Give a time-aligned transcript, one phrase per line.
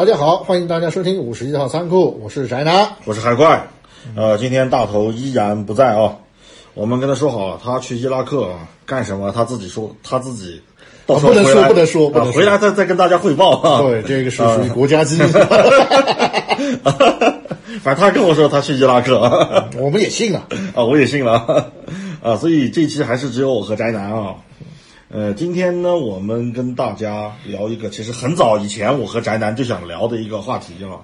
[0.00, 2.88] 大家好，欢迎大家收听五十一号仓库，我是宅男。
[3.04, 3.68] 我是海怪，
[4.16, 6.16] 呃，今天大头依然不在啊。
[6.72, 9.30] 我们跟他说好，他去伊拉克啊干什么？
[9.30, 10.62] 他自己说，他自己
[11.04, 13.82] 到时候不能说不能说不能回来再再跟大家汇报啊。
[13.82, 15.28] 对，这个是属于国家机密，
[17.82, 20.46] 反正他跟我说他去伊拉克啊，我们也信了。
[20.74, 21.70] 啊，我也信了
[22.22, 24.36] 啊，所以这期还是只有我和宅男啊。
[25.12, 31.02] 呃，今天呢，我们跟大家聊一个其实很早以前我和宅男就想聊的一个话题啊，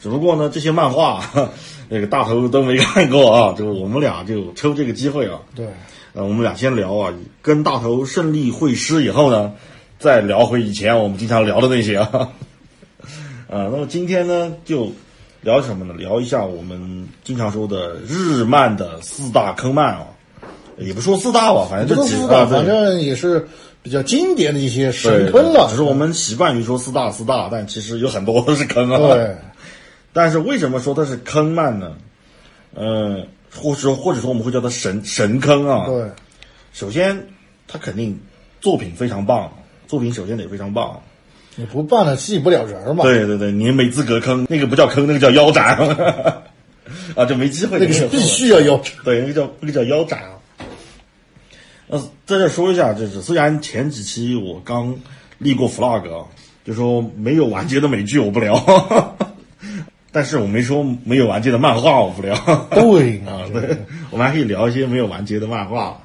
[0.00, 1.20] 只不过呢，这些漫画
[1.90, 5.66] 那个大头都没看过啊，就我们俩就抽这个机会啊，对，
[6.12, 7.12] 呃，我们俩先聊啊，
[7.42, 9.54] 跟大头胜利会师以后呢，
[9.98, 12.28] 再聊回以前我们经常聊的那些啊。
[13.48, 14.92] 呃， 那么今天呢，就
[15.40, 15.94] 聊什么呢？
[15.94, 20.06] 聊一下我们经常说的日漫的四大坑漫啊，
[20.78, 23.46] 也不说四大吧，反正这这几啊，都知道，对反正也是
[23.82, 25.66] 比较经典的一些神坑了。
[25.70, 28.98] 只是我们习惯于说四大四大，但其实有很多都是坑啊。
[28.98, 29.36] 对，
[30.12, 31.92] 但是为什么说它是坑漫呢？
[32.74, 35.86] 呃，或者或者说我们会叫它神神坑啊。
[35.86, 36.10] 对，
[36.72, 37.26] 首先，
[37.68, 38.18] 它肯定
[38.60, 39.52] 作品非常棒，
[39.86, 41.00] 作品首先得非常棒。
[41.54, 43.04] 你不办了吸引不了人嘛。
[43.04, 45.76] 对对对，你没资格坑，那个不叫坑，那个叫腰斩
[47.14, 47.78] 啊，就没机会。
[47.78, 48.92] 那个是必须要腰斩。
[49.04, 50.30] 对，那个叫那个叫腰斩啊。
[51.92, 54.96] 呃，在这说一下，就是虽然前几期我刚
[55.36, 56.24] 立过 flag 啊，
[56.64, 59.14] 就说没有完结的美剧我不聊，
[60.10, 62.34] 但是我没说没有完结的漫画我不聊。
[62.72, 63.76] 对啊，对，
[64.10, 66.00] 我们还可以聊一些没有完结的漫画，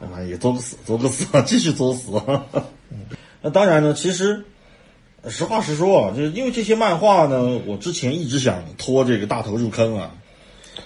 [0.00, 2.10] 啊，也作个死，作个死， 继续作死。
[3.42, 4.46] 那当然呢，其实
[5.28, 10.10] 实话实说啊，就是因为这些漫画呢，我之前一直想拖这个大头入坑啊，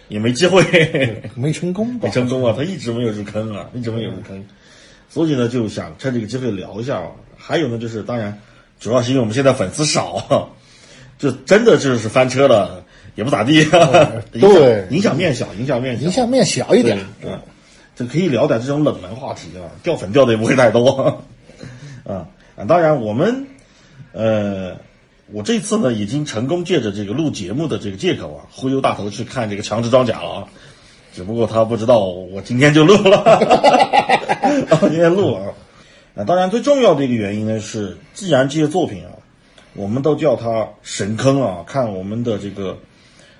[0.08, 0.62] 也没机会，
[1.34, 2.06] 没成功吧？
[2.06, 4.44] 没成功啊，他一直没有入坑啊，一直没有入坑，
[5.08, 7.10] 所以呢，就想趁这个机会聊一下啊。
[7.36, 8.38] 还有呢，就是当然，
[8.78, 10.46] 主要是因为我们现在粉丝少啊，
[11.18, 13.64] 就真的就是翻车了，也不咋地。
[14.32, 16.98] 对影响面小，影响面小，影响面小一点。
[17.24, 17.38] 嗯，
[17.94, 21.22] 这可以聊点这种冷门话题啊，掉粉掉的也不会太多。
[22.04, 22.26] 啊
[22.56, 23.46] 啊，当然我们
[24.12, 24.76] 呃，
[25.32, 30.48] 我这次呢已经成功借着这个录节目的这个借口啊，忽悠大头去看这个《强制装甲》了啊。
[31.14, 33.18] 只不过他不知道我今天就录了，
[34.70, 35.52] 啊今天录啊。
[36.14, 39.12] 啊，当然最重要的一个原因呢是，既然这些作品啊，
[39.74, 42.78] 我们都叫它神坑啊，看我们的这个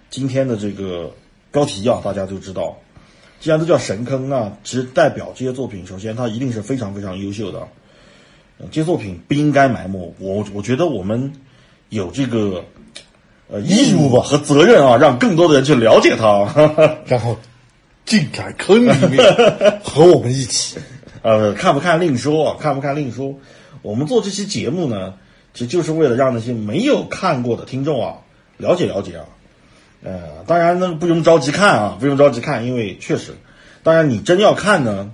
[0.08, 1.10] 今天的这个
[1.50, 2.76] 标题啊，大家就知道，
[3.41, 7.69] 既然都叫神坑那，其实代表这些作品，首先它一定是非常非常优秀的，
[8.70, 10.14] 这些作品不应该埋没。
[10.19, 11.32] 我我觉得我们
[11.92, 12.64] 有这个
[13.50, 16.48] 呃义务吧和责任啊，让更多的人去了解它。
[17.04, 17.36] 然后
[18.06, 19.22] 进改坑里面
[19.84, 20.78] 和我们一起。
[21.20, 23.34] 呃，看不看另说，啊，看不看另说。
[23.82, 25.14] 我们做这期节目呢，
[25.52, 28.14] 其实就是为了让那些没有看过的听众啊
[28.56, 29.25] 了解了解啊。
[30.02, 33.34] 呃，当然呢，不用着急看啊，不用着急看，因为确实，
[33.82, 35.10] 当然你真要看呢，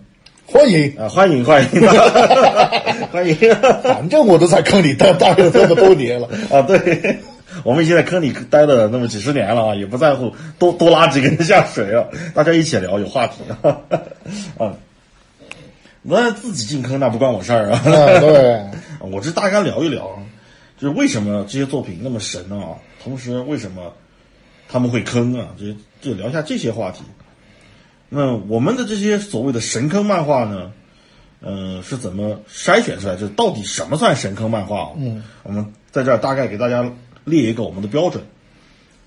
[0.50, 1.68] 欢迎，啊、欢迎欢迎
[3.12, 3.36] 欢迎
[3.82, 6.26] 反正我都在坑里待待了这么多年了。
[6.50, 6.62] 啊！
[6.62, 7.18] 对，
[7.64, 12.02] 我们已经在坑里待了那么几十年了啊，也不在乎多多拉几个人下水啊，
[12.34, 13.76] 大家一起聊有话题啊。
[14.56, 14.72] 啊，
[16.00, 17.82] 那自己进坑那不关我事儿啊。
[17.84, 18.64] 啊，对，
[19.00, 20.16] 我这大概聊一聊，啊
[20.78, 22.72] 就是为什么这些作品那么神啊，
[23.04, 23.92] 同时为什么
[24.66, 25.66] 他们会坑啊，就
[26.00, 27.02] 就聊一下这些话题。
[28.08, 30.72] 那我们的这些所谓的神坑漫画呢，
[31.40, 33.16] 呃，是怎么筛选出来？
[33.16, 34.92] 就到底什么算神坑漫画？
[34.96, 36.90] 嗯，我们在这儿大概给大家
[37.24, 38.24] 列一个我们的标准，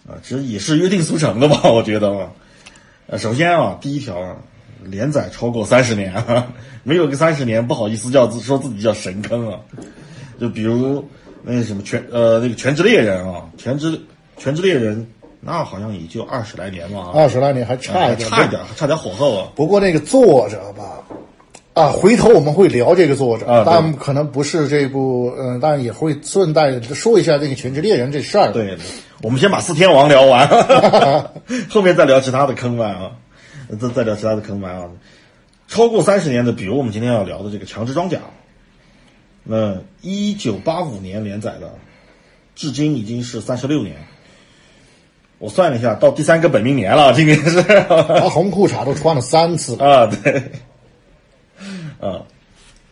[0.08, 2.32] 啊，其实也是约定俗成的吧， 我觉得啊。
[3.08, 4.38] 呃，首先啊，第一条啊，
[4.84, 9.60] 连载超过三十年啊， 没有个三十年，不好意思叫自说自己叫神坑啊。
[10.40, 11.08] 就比如
[11.44, 14.00] 那个什么全呃那个全职猎人啊，全职
[14.38, 15.08] 全职猎人
[15.44, 19.48] 那好像也就二十来年嘛，二十来年还差一点，差一点，差点火候啊。
[19.56, 21.02] 不过那个作者吧，
[21.74, 28.78] 啊，回头我们会聊这个作者，啊对但可能不是这部，嗯、但也会顺带说一下这个《全职猎人》这事儿。，对，
[29.24, 30.48] 我们先把四天王聊完，
[31.72, 33.12] 后面再聊其他的坑漫啊，
[33.80, 34.90] 再再聊其他的坑漫啊。
[35.68, 38.18] 超过三十年的，比如我们今天要聊的这个《强制装甲》，
[39.44, 41.74] 那一九八五年连载的，
[42.54, 43.96] 至今已经是三十六年。
[45.42, 47.64] 我算了一下，到第三个本命年了，今年是。
[47.64, 50.06] 他红裤衩都穿了三次了。
[50.06, 50.52] 啊，对，
[52.00, 52.22] 啊，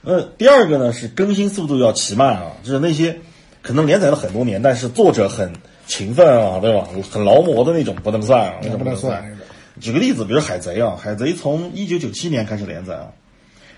[0.02, 3.20] 呃，第二个呢是更新速度要奇慢啊，就是那些
[3.62, 5.54] 可能连载了很多年，但是作者很
[5.86, 6.88] 勤奋啊，对吧？
[7.12, 9.38] 很劳模的那种不能算啊，那种不能算算。
[9.80, 13.08] 举个例子，比如《海贼》啊，《海贼》从一九九七年开始连载啊，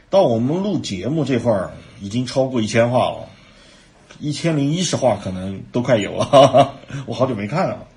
[0.09, 3.27] 到我们录节目这块儿已经超过一千话了。
[4.19, 6.75] 一千零一十话可能都快有了，哈 哈
[7.05, 7.87] 我好久没看了。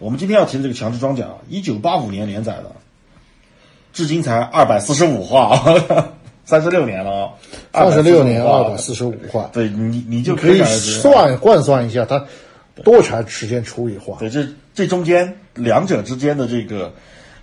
[0.00, 2.72] 我们今天要提的这个《强制装甲》，一九八五年连载的，
[3.92, 5.62] 至今才二百四十五话，
[6.46, 7.34] 三十六年了
[7.70, 7.82] 啊！
[7.90, 12.24] 三十六年二百话，四十五话，对你你就可以算换算一下，它
[12.82, 14.16] 多长时间出一话？
[14.18, 16.94] 对，这这中间两者之间的这个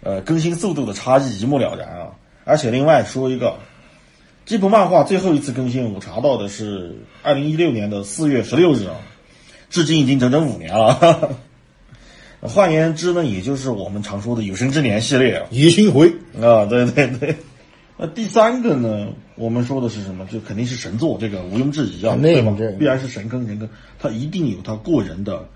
[0.01, 2.07] 呃更新速度的差异一目了然啊！
[2.43, 3.57] 而且另外说一个，
[4.47, 8.95] 这部漫画最后一次更新，我查到的是二零一六年的四月十六日啊，
[9.69, 11.37] 至今已经整整五年了。
[12.41, 15.47] 换言之呢，也就是我们常说的有生之年系列啊。
[15.49, 17.35] 宜兴回，啊，对对对。
[17.97, 20.23] 那第三个呢，我们说的是什么？
[20.31, 22.71] 就肯定是神作，这个毋庸置疑啊，对吧这个？
[22.73, 23.67] 必然是神坑，神坑，
[23.99, 25.47] 它一定有它过人的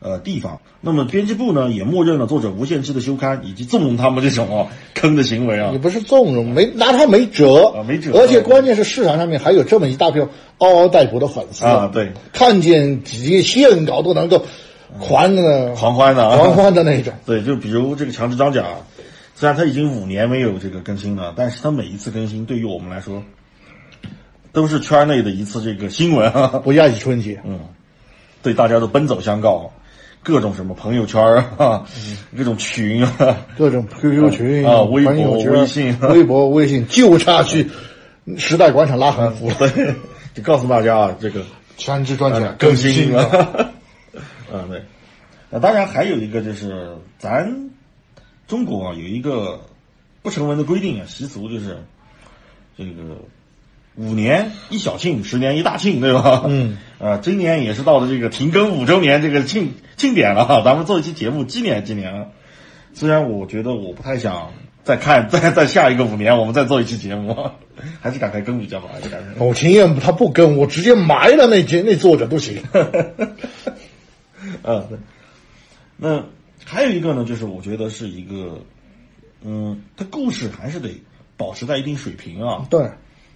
[0.00, 0.62] 呃地方。
[0.80, 5.78] 那么编辑部呢，也默认了作者无限期的休刊以及纵容他们这种啊坑的行为啊你。
[5.78, 14.46] 不是纵容，没拿他没辙啊没辙而且关键是市场上面还有这么一大票嗷嗷待哺的粉丝啊对，看见几页线稿都能够
[14.98, 17.12] 狂的狂欢的啊狂欢的那种。
[17.24, 18.64] 对，就比如这个强制装甲，
[19.34, 23.22] 虽然它已经五年没有这个更新了，但是它每一次更新对于我们来说，
[24.52, 26.48] 都是圈内的一次这个新闻啊。
[26.64, 27.60] 不亚于春节， 嗯
[28.42, 29.70] 对大家都奔走相告，
[30.22, 31.22] 各种什么朋友圈
[31.58, 31.86] 啊，
[32.36, 37.68] 各种群啊，各种 QQ 群啊微博微信微博、微信，就差去
[38.38, 39.56] 时代广场拉横幅了。
[39.58, 39.94] 对，
[40.34, 41.42] 就告诉大家啊，这个
[41.76, 43.72] 强制装甲呃更新了。
[44.52, 44.82] 嗯，对。
[45.50, 47.70] 那当然还有一个就是，咱
[48.46, 49.60] 中国啊有一个
[50.22, 51.78] 不成文的规定啊，习俗就是
[52.76, 53.16] 这个
[53.96, 56.44] 五年一小庆，十年一大庆，对吧？
[56.46, 56.78] 嗯。
[56.98, 62.26] 啊，今年也是到了这个停更五周年这个庆庆典了哈，咱们做一期节目纪念纪念啊。
[62.92, 64.52] 虽然我觉得我不太想
[64.84, 67.36] 再看，再再下一个五年，我们再做一期节目，
[68.00, 69.46] 还是赶快更比较好，还是赶快。
[69.46, 72.62] 我情愿他不更我直接埋了那节那作者都行。
[74.62, 74.98] 嗯， 对。
[75.96, 76.24] 那
[76.64, 78.58] 还有一个呢，就是我觉得是一个，
[79.42, 80.90] 嗯，它故事还是得
[81.36, 82.66] 保持在一定水平啊。
[82.70, 82.90] 对，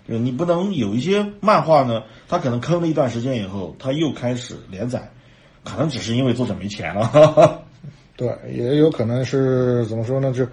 [0.09, 5.11] 就你不能有一些漫画呢，它可能坑了一段时间以后，它又开始连载，
[5.63, 7.63] 可能只是因为作者没钱了。
[8.17, 10.33] 对，也有可能是怎么说呢？
[10.33, 10.47] 就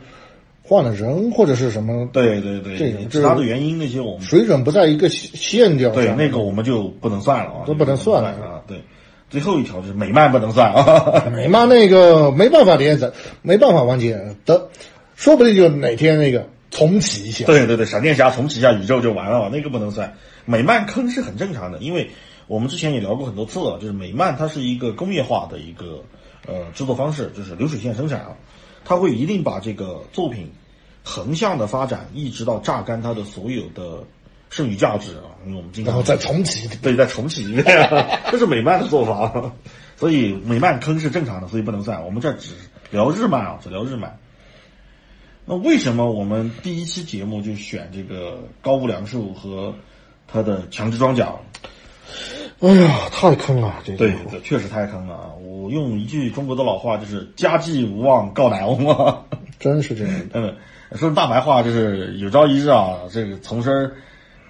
[0.64, 6.04] 换了人或者是什么，对对对，这种其他的原因那些我们水准不在一个线线调上。
[6.04, 8.62] 对那个我们就不能算了啊，都不能算了啊。
[8.68, 8.82] 对，
[9.32, 11.26] 最后一条就是美漫不能算啊。
[11.34, 13.12] 美漫那个没办法连载，
[13.42, 14.70] 没办法完结的，
[15.16, 17.46] 说不定就哪天那个重启一下。
[17.46, 20.14] 对对对，闪电侠重启一下宇宙就完了，那个不能算。
[20.46, 22.12] 美漫坑是很正常的，因为
[22.48, 26.04] 我们之前也聊过很多次了，就是美漫它是一个工业化的一个
[26.46, 28.36] 呃制作方式，就是流水线生产啊，
[28.84, 30.52] 它会一定把这个作品
[31.04, 34.04] 横向的发展，一直到榨干它的所有的
[34.52, 35.34] 剩余价值啊。
[35.48, 36.68] 因为我们经常然后再重启。
[36.84, 37.66] 对，再重启一遍，
[38.30, 39.54] 这是美漫的做法。
[39.98, 42.06] 所以美漫坑是正常的，所以不能算。
[42.06, 42.54] 我们这只
[42.92, 44.20] 聊日漫啊，只聊日漫。
[45.46, 49.74] 那为什么我们第一期节目就选这个高屋良树和
[50.28, 51.34] 他的强制装甲？
[52.60, 53.96] 哎呀，太坑了，这。
[53.96, 55.34] 对，这确实太坑了啊！
[55.42, 59.24] 我用一句中国的老话，就是“家祭无忘告乃翁”啊。
[59.60, 60.14] 真是这样。
[60.34, 60.56] 嗯，
[60.96, 63.96] 说大白话就是有朝一日啊，这个从身儿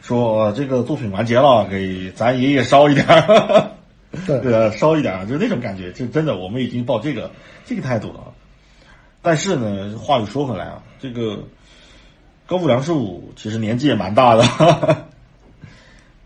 [0.02, 3.72] 说、呃这个作品完结了，给咱爷爷烧一点儿。
[4.28, 7.32] 对对啊，烧一点儿，就是那种感觉，就真的我们已经抱这个
[7.64, 8.34] 这个态度了。
[9.22, 11.46] 但是呢，话又说回来啊，这个
[12.46, 14.44] 高屋良树其实年纪也蛮大的，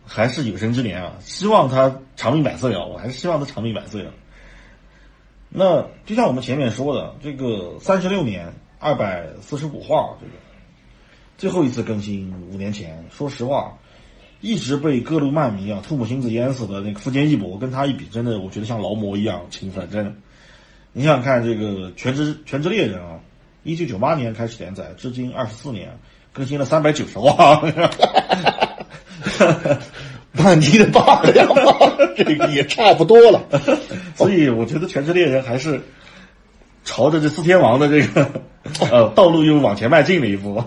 [0.04, 4.12] 还是有生之年啊，希望他长命百岁啊，我还是希望他长命百岁啊。
[5.50, 10.32] 那就像我们前面说的，这个三十六年二百四十五画，这个
[11.38, 13.78] 最后一次更新五年前，说实话，
[14.42, 20.14] 一直被各路漫迷啊吐沫星子淹死的那个富坚义博，跟他一比，真的我觉得像劳模一样勤奋，真的。
[20.94, 23.20] 你想想看，这个《全职全职猎人》啊，
[23.64, 26.00] 一九九八年开始连载，至今二十四年，
[26.32, 27.62] 更新了三百九十话，
[30.32, 33.44] 漫迪的罢了，这个也差不多了。
[34.16, 35.82] 所以我觉得《全职猎人》还是
[36.86, 38.42] 朝着这四天王的这个
[38.90, 40.64] 呃道路又往前迈进了一步。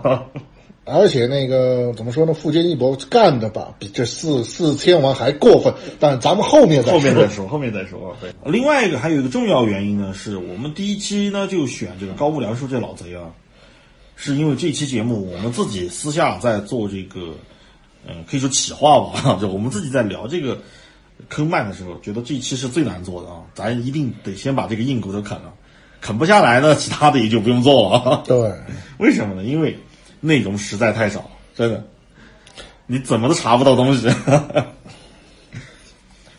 [0.91, 2.35] 而且那个怎么说呢？
[2.35, 5.73] 富坚义博干的吧，比这四四天王还过分。
[6.01, 8.17] 但咱们后面再后面说再说，后面再说。
[8.21, 13.31] 对，另外一个还有一个重要原因呢，是我们第一期呢就选这个高木良树这老贼啊，
[14.17, 17.35] 是因为这期节目我们自己私下在做这个，
[18.07, 20.59] 嗯，可以说企划吧， 就我们自己在聊这个
[21.29, 25.53] 坑漫的时候，觉得这一期是最难做的啊，咱一定得先把这个硬骨头啃了，
[26.01, 28.23] 啃不下来呢，其他的也就不用做了。
[28.27, 28.53] 对，
[28.99, 29.45] 为什么呢？
[29.45, 29.77] 因为
[30.21, 31.85] 内容实在太少，真的，
[32.87, 34.09] 你怎么都查不到东西。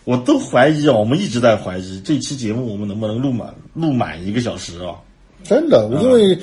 [0.06, 4.96] 我都怀疑啊，我们一直在怀疑这期节目我们能不能录满录满一个小时啊？
[5.44, 6.40] 真的，因为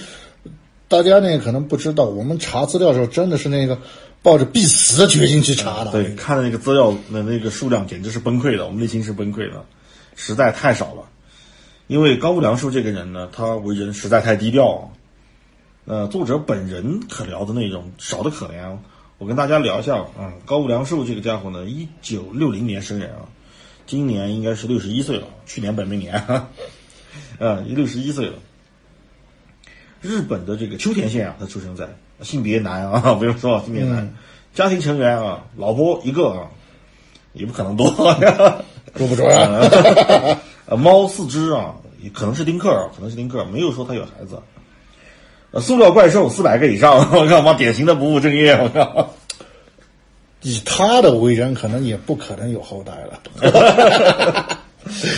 [0.86, 3.76] 大家呢可能不知道，我们查资料的时候真的是那个
[4.22, 5.90] 抱着必死的决心去查的。
[5.90, 9.64] 对，看的那个资料的那个数量简直是崩溃的，我们内心是崩溃的，
[10.14, 11.02] 实在太少了。
[11.88, 14.92] 因为高木良树这个人呢，他为人实在太低调。
[15.86, 18.76] 呃，作者本人可聊的内容少得可怜。
[19.18, 23.22] 我跟大家聊一下啊，高木良树这个家伙呢，一九六零年生人啊，
[23.86, 26.20] 今年应该是六十一岁了，去年本命年，
[27.38, 28.32] 呃，六十一岁了。
[30.00, 31.88] 日本的这个秋田县啊，他出生在，
[32.20, 34.12] 性别男啊， 不用说性别男，
[34.54, 36.50] 家庭成员啊，老婆一个啊，
[37.32, 37.88] 也不可能多，
[38.98, 40.36] 多不准啊。
[40.66, 44.34] 呃，猫四只啊，也可能是丁克啊，可能是丁克，没有说他有孩子。
[44.34, 44.42] 呃，
[45.60, 49.14] 塑料怪兽四百个以上，我靠，妈，典型的不务正业，我靠。
[50.42, 54.58] 以他的为人，可能也不可能有后代了。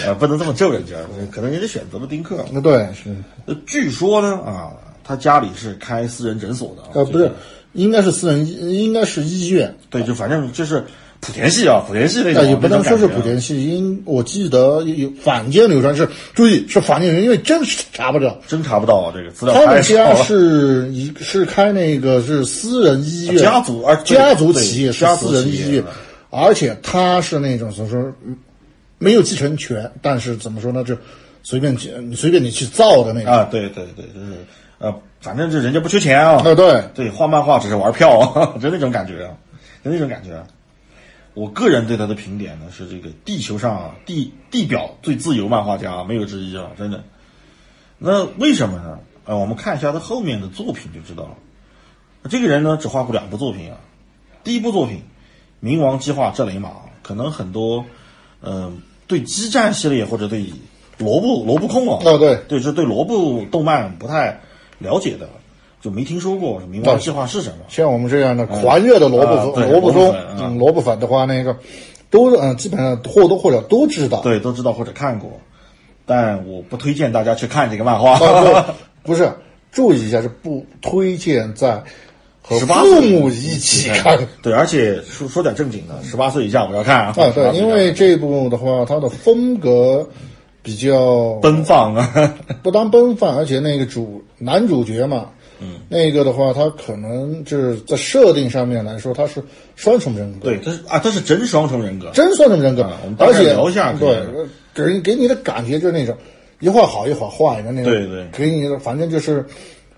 [0.07, 0.95] 呃，不能这么咒人家，
[1.30, 2.45] 可能人家选择了丁克。
[2.50, 3.14] 那对是。
[3.47, 4.73] 呃，据说呢，啊，
[5.04, 6.83] 他家里是开私人诊所的。
[7.00, 7.30] 啊，不是，
[7.73, 9.75] 应该是私人，应该是医院。
[9.90, 10.85] 对，就反正就是。
[11.20, 25.82] 莆田系啊，莆田系那种，也不能说是莆田系，因我记得有坊间流传是，注意是坊间人，因为真是查不着，真查不到啊，这个资料他们家是一是开那个是私人医院，家族而家族企业是私人医院，
[26.30, 28.12] 而且他是那种怎么说，
[28.98, 30.96] 没有继承权，但是怎么说呢，就
[31.42, 31.76] 随便
[32.08, 33.32] 你随便你去造的那种。
[33.32, 34.37] 啊，对对对，就是
[34.78, 36.82] 呃，反正这人家不缺钱啊，啊对。
[36.94, 38.20] 对，画漫画只是玩票，
[38.62, 39.28] 就那种感觉，
[39.84, 40.30] 就那种感觉。
[41.38, 47.04] 我个人对他的评点呢是这个地球上啊地地表最自由漫画家没有之一啊，真的。
[47.99, 48.99] 那为什么呢？
[49.25, 51.37] 呃，我们看一下他后面的作品就知道了。
[52.28, 53.78] 这个人呢只画过两部作品啊，
[54.42, 55.02] 第一部作品
[55.64, 56.71] 《冥王计划：这雷马》，
[57.02, 57.85] 可能很多
[58.42, 60.45] 嗯对激战系列或者对
[60.99, 64.40] 罗布罗布控啊，哦对对，就对罗布动漫不太
[64.80, 65.28] 了解的。
[65.80, 67.64] 就没听说过明白计划是什么？
[67.68, 71.56] 像我们这样的狂热的萝卜萝卜中萝卜粉的话，那个
[72.11, 75.30] 都嗯基本上或多或少都知道，对，都知道或者看过，
[76.04, 78.18] 但我不推荐大家去看这个漫画。
[79.04, 79.30] 不是，
[79.70, 81.82] 注意一下，是不推荐在
[82.42, 84.18] 和父母一起看。
[84.42, 87.14] 对，而且说说点正经的，十八岁以下不要看啊。
[87.16, 90.08] 啊，对，因为这部的话，它的风格
[90.61, 95.30] 比较奔放啊，不当奔放，而且那个主男主角嘛。
[95.60, 99.42] 嗯，那个的话，他可能就是在设定上面来说，他是
[99.74, 100.50] 双重人格。
[100.50, 102.82] 对，他是啊，他是真双重人格，真双重人格。
[103.04, 104.22] 我们而且聊一下，对，
[104.72, 106.16] 给人给你的感觉就是那种
[106.60, 107.92] 一会儿好一会儿坏的那种。
[107.92, 109.46] 对对，给你的反正就是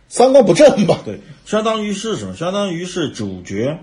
[0.08, 1.00] 三观不正吧。
[1.04, 2.34] 对，相当于是什么？
[2.34, 3.78] 相当于是主角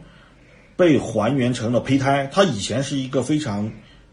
[0.75, 2.29] 被还原成了胚胎。
[2.34, 3.72] 他以前是一个非常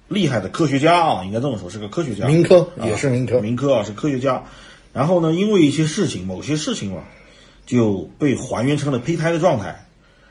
[0.09, 4.44] 厉害的科学家啊，应该这么说，是个科学家，民科也是民科，民科啊，是科学家。
[4.92, 7.02] 然后呢，因为一些事情，某些事情嘛。
[7.66, 9.87] 就被还原成了胚胎的状态，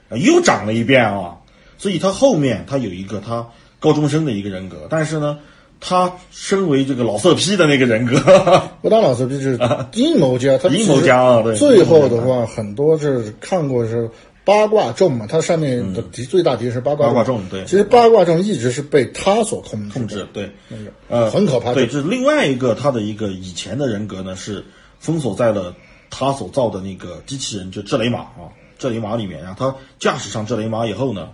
[0.09, 1.37] 啊，又长了一遍啊！
[1.77, 3.47] 所以他后面他有一个他
[3.79, 5.39] 高中生的一个人格，但是呢，
[5.81, 8.15] 他身为这个老色批的那个人格，
[8.81, 9.59] 不当老色批就是
[9.93, 11.41] 阴谋家，他阴谋家啊！
[11.41, 14.09] 对，最后的话很多是看过是
[14.45, 24.63] 八卦众嘛，它上面的题最大题是八卦八卦众，对，其实八卦众一直是被他所控制，控制对，那个呃很可怕，对，就是另外一个他的一个以前的人格呢是
[24.99, 25.73] 封锁在了。
[26.15, 31.29] 他所造的那个机器人就智雷马啊，智雷马里面，然后他驾驶上智雷马以后呢，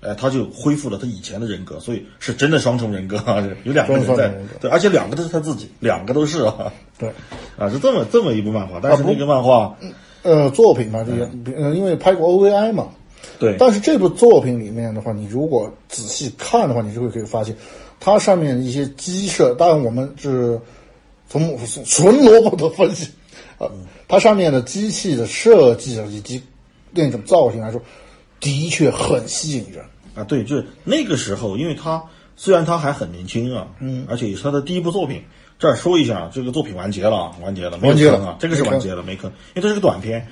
[0.00, 7.12] 哎，他就恢复了他以前的人格，所以是真的双重人格啊， 有两个人在，对，而且两个都是他自己，两个都是啊，对，
[7.58, 9.76] 啊，是这么这么一部漫画，但是那个漫画，
[10.22, 12.88] 呃，作品嘛，这个，嗯，因为拍过 OVI 嘛，
[13.38, 17.54] 对，但是这部作品里面的话，你如果仔细看的话，你就会可以发现，
[18.00, 20.58] 它上面一些机设，当然我们是
[21.28, 21.54] 从
[21.84, 23.10] 纯萝卜的分析。
[23.56, 23.70] 呃，
[24.06, 26.42] 它上面的机器的设计以及
[26.90, 27.80] 那种造型来说，
[28.40, 29.84] 的确很吸引人
[30.14, 30.24] 啊。
[30.24, 32.02] 对，就是那个时候，因为他
[32.36, 35.22] 虽然他还很年轻啊，嗯，而且也是他的第一部作品。
[35.56, 40.26] 这儿说一下，这个作品完结了，完结了，完结了啊，这个是完结了，没坑，因为它是个短片，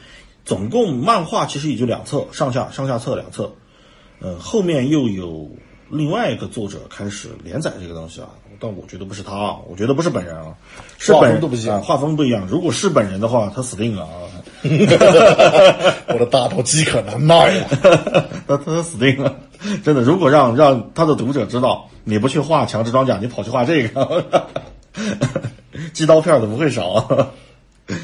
[0.44, 3.54] 总共漫画其实也就两册，上下上下册两册，
[4.18, 5.48] 呃，后面又有
[5.88, 8.30] 另外一个作者开始连载这个东西啊。
[8.62, 10.54] 但我觉得不是他，我觉得不是本人啊，
[10.96, 12.46] 是本人都不一样，画风不一样。
[12.46, 14.30] 如果是本人的话，他死定了啊！
[16.06, 17.66] 我的大头饥渴难耐呀，
[18.46, 19.36] 他他死定了，
[19.82, 20.02] 真的。
[20.02, 24.46] 如果让让他的读者知道你不去画强制装甲，你跑去画这个，
[25.92, 27.34] 寄刀片的不会少，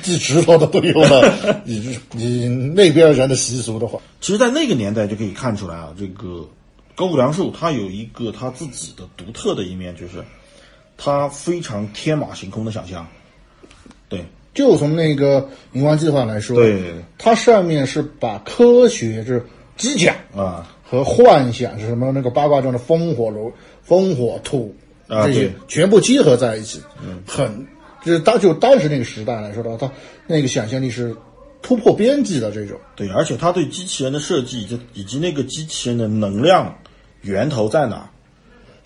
[0.02, 1.62] 寄石头的都有了。
[1.64, 6.48] 你你那边人的习俗的话，其实，在那个年代就可以看出来啊，这个
[6.96, 10.24] 高谷良树他有一个他自己的独特的一面，就是
[10.98, 13.06] 他非常天马行空的想象。
[14.10, 14.22] 对。
[14.52, 16.92] 就从那个冥王计划来说，对。
[17.16, 23.52] 它上面是把科学就是机甲啊，和幻想是什么那个八卦中的风火轮、
[23.82, 24.74] 风火土
[25.08, 27.22] 这些全部结合在一起，嗯。
[27.24, 27.64] 很
[28.04, 29.92] 就是当就当时那个时代来说的话，他
[30.26, 31.14] 那个想象力是
[31.62, 32.76] 突破边际的这种。
[32.96, 36.76] 对，而且他对机器人的设计以及以及那个机器人的能量
[37.22, 38.08] 源头在哪儿，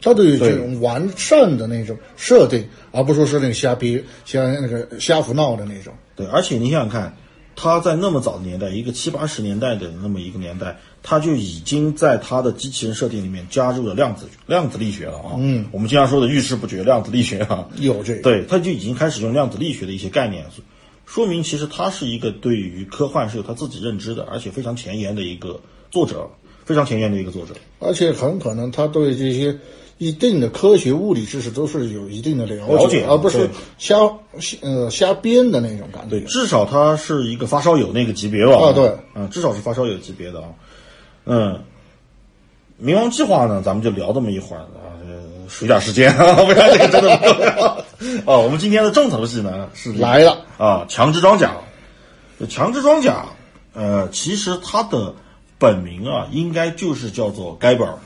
[0.03, 5.95] 它对于这种完善的那种设定，而不是说是那个瞎逼、瞎那个瞎胡闹的那种。
[6.17, 7.17] 对，而且你想想看，
[7.55, 15.37] 他在那么早的年代，一个七八十年代的那么一个年代，他就已经在他的机器人设定里面加入了量子量子力学了啊。
[15.39, 20.45] 嗯，我们经常说的遇事不决量子力学啊，有这个，对，他就已经开始用量子力学的一些概念，
[21.07, 26.29] 说明其实他是一个对于科幻是有他自己认知的，而且非常前沿的一个作者，
[26.65, 27.55] 非常前沿的一个作者。
[27.79, 29.59] 而且很可能他对这些
[30.03, 33.97] 一定的科学物理知识都是有一定的了了解而不是瞎
[34.61, 36.11] 呃瞎编的那种感觉。
[36.11, 38.57] 对，至少他是一个发烧友那个级别吧？
[38.57, 40.49] 啊对，嗯，至少是发烧友级别的啊。
[41.25, 41.63] 嗯，
[42.83, 47.67] 冥王计划呢，咱们就聊这么一会儿啊，呃数点时间啊， 不然这个真的不够聊
[48.27, 48.39] 啊。
[48.39, 51.53] 我们今天的重头戏呢是来了，啊，强制装甲。
[52.49, 53.27] 强制装甲，
[53.73, 55.15] 呃，其实它的
[55.59, 57.99] 本名啊，应该就是叫做盖本儿，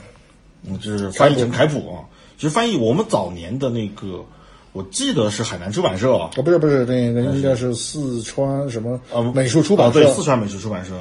[0.63, 2.05] 嗯，就是翻译成凯普啊。
[2.37, 4.23] 其实翻译我们早年的那个，
[4.71, 10.93] 我记得是海南出版社啊，哦，不是不是，那个应该是四川什么啊美术出版啊，社对，四川美术出版社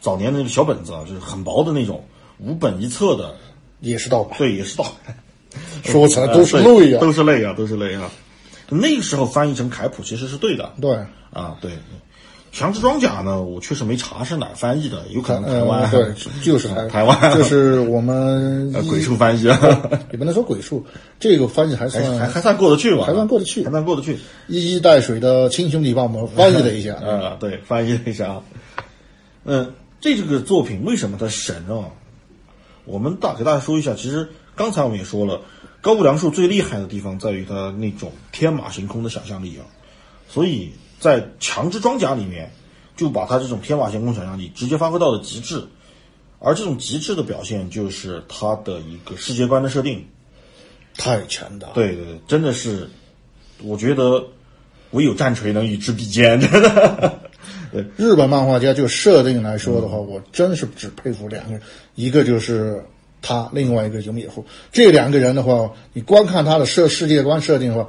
[0.00, 2.04] 早年的那个小本子啊，就是很薄的那种，
[2.38, 3.36] 五本一册的，
[3.80, 5.16] 也是盗版，对，也是盗版，
[5.84, 8.10] 说起来都是呃泪呀、对都是泪啊，都是泪啊。
[8.68, 10.96] 那个时候翻译成凯普其实是对的对，
[11.32, 11.70] 啊，对。
[12.52, 19.44] 强制装甲呢，我确实没查是哪儿翻译的，有可能台湾，呃，对，就是台台湾就是我们 呃鬼畜翻译，
[20.12, 20.84] 也不能说鬼畜，
[21.18, 24.18] 这个翻译还还算还还算过得去吧，还算过得去还算过得去。
[24.48, 26.94] 一衣带水的亲兄弟帮我们翻译了一下。
[27.00, 28.42] 啊，对，翻译了一下啊。
[29.44, 31.88] 嗯，这这个作品为什么它神啊？
[32.84, 35.40] 我们大给大家说一下，其实刚才我们也说了，
[35.80, 39.64] 高木良树最厉害的地方在于他那种天马行空的想象力啊，
[40.28, 42.52] 所以在强制装甲里面
[42.96, 45.64] 就把他这种天马行空想象力直接发挥到了极致，
[46.38, 50.06] 而这种极致的表现就是他的一个世界观的设定。
[50.96, 51.72] 太强大了。
[51.74, 52.88] 对对对，真的是，
[53.62, 54.22] 我觉得
[54.92, 57.18] 唯有战锤能与之比肩， 真的。
[57.96, 61.62] 日本漫画家就设定来说的话，我真是只佩服两个人，
[61.96, 62.84] 一个就是
[63.22, 64.44] 他，另外一个就灭户。
[64.70, 67.88] 这两个人的话，你光看他的设世界观设定的话，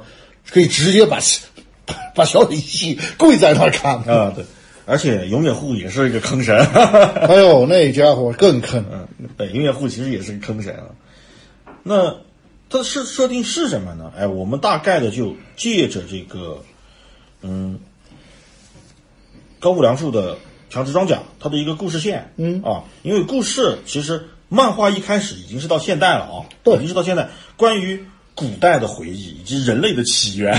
[0.50, 1.20] 可以直接把
[1.86, 3.96] 把 把小李系跪在那儿看。
[4.04, 4.44] 啊，对，
[4.86, 6.56] 而且永野户也是一个坑神，
[7.28, 8.84] 哎呦，那家伙更坑。
[8.92, 10.86] 嗯，对，永野户其实也是个坑神啊。
[11.82, 12.16] 那
[12.70, 14.12] 它的设设定是什么呢？
[14.16, 16.62] 哎，我们大概的就借着这个，
[17.42, 17.78] 嗯，
[19.60, 20.38] 高木良树的
[20.70, 30.58] 强制装甲，它的一个故事线，嗯啊，因为故事其实漫画一开始已经是到现代了啊，对已经是到现代，关于古代的回忆以及人类的起源，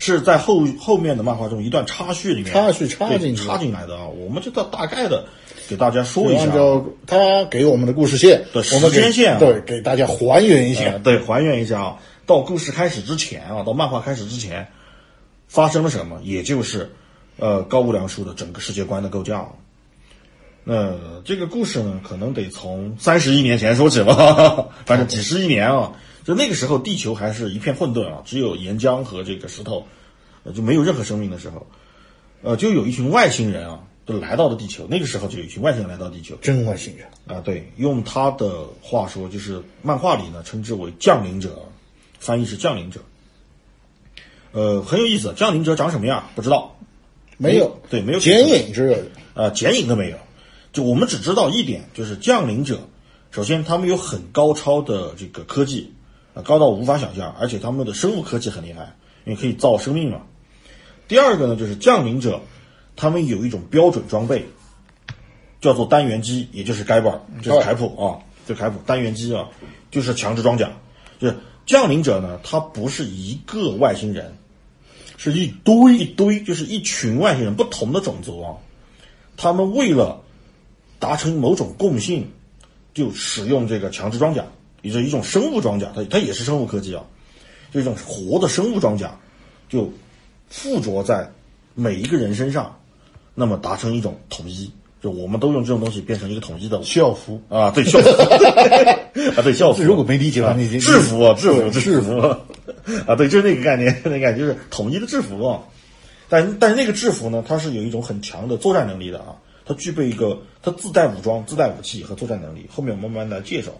[0.00, 5.24] 是在后后面的漫画中一段插叙里面插叙插进插进来的啊，我们就大大概的
[5.68, 6.42] 给大家说一下。
[6.42, 9.38] 啊，按照他给我们的故事线，对我们给时间线啊。
[9.38, 10.84] 对给大家还原一下。
[10.84, 14.66] 呃对，还原一下啊，到故事开始之前啊，到漫画开始之前
[15.46, 16.90] 发生了什么，也就是
[17.38, 19.46] 呃高无良树的整个世界观的构架。
[20.64, 25.92] 那这个故事呢，可能得从三十亿年前说起吧， 反正几十亿年啊，
[26.24, 29.86] 就那个时候地球还是一片混沌啊，只有岩浆和这个石头，
[30.44, 31.66] 呃，就没有任何生命的时候，
[32.42, 34.86] 呃，就有一群外星人啊，就来到了地球。
[34.88, 41.66] 那个时候就有一群外星人来到地球，真外星人，啊，对，用他的话说，就是漫画里呢称之为降临者，
[42.18, 43.00] 翻译是降临者。
[44.52, 46.76] 呃，很有意思，降临者长什么样不知道，
[47.38, 49.06] 没有对没有剪影之类的。
[49.34, 50.16] 呃，剪影都没有。
[50.72, 52.80] 就我们只知道一点，就是降临者，
[53.30, 55.92] 首先他们有很高超的这个科技，
[56.34, 60.22] 啊、高到无法想象，而且他们的生物科技很厉害，因为可以造生命嘛。
[61.08, 62.40] 第二个呢，就是降临者，
[62.94, 64.46] 他们有一种标准装备，
[65.60, 69.48] 叫做单元机，也就是盖板，就是凯普啊，就凯普单元机啊，
[69.90, 70.70] 就是强制装甲。
[71.18, 74.36] 就是降临者呢，他不是一个外星人，
[75.16, 78.54] 是一堆一堆，就是一群外星人，不同的种族啊。
[79.36, 80.22] 他们为了
[80.98, 82.30] 达成某种共性，
[82.94, 84.44] 就使用这个强制装甲，
[84.82, 87.02] 也就是一种生物装甲，它它也是生物科技啊，
[87.72, 89.18] 就一种活的生物装甲，
[89.68, 89.92] 就
[90.48, 91.30] 附着在
[91.74, 92.78] 每一个人身上，
[93.34, 94.70] 那么达成一种统一，
[95.02, 97.40] 就我们都用这种东西变成一个统一的校服。
[97.48, 98.08] 啊，对校服
[99.36, 99.82] 啊，对校服。
[99.82, 102.18] 如果没理解的话啊你你制服啊，制服对制服
[103.06, 105.62] 啊，对，就是那个概念， 那个概念就是统一的制服啊。
[106.28, 112.66] 但但是那个制服呢，它是有一种很强的作战能力的啊，它具备一个它自带武装、自带武器和作战能力。
[112.72, 113.72] 后面我们慢慢来介绍。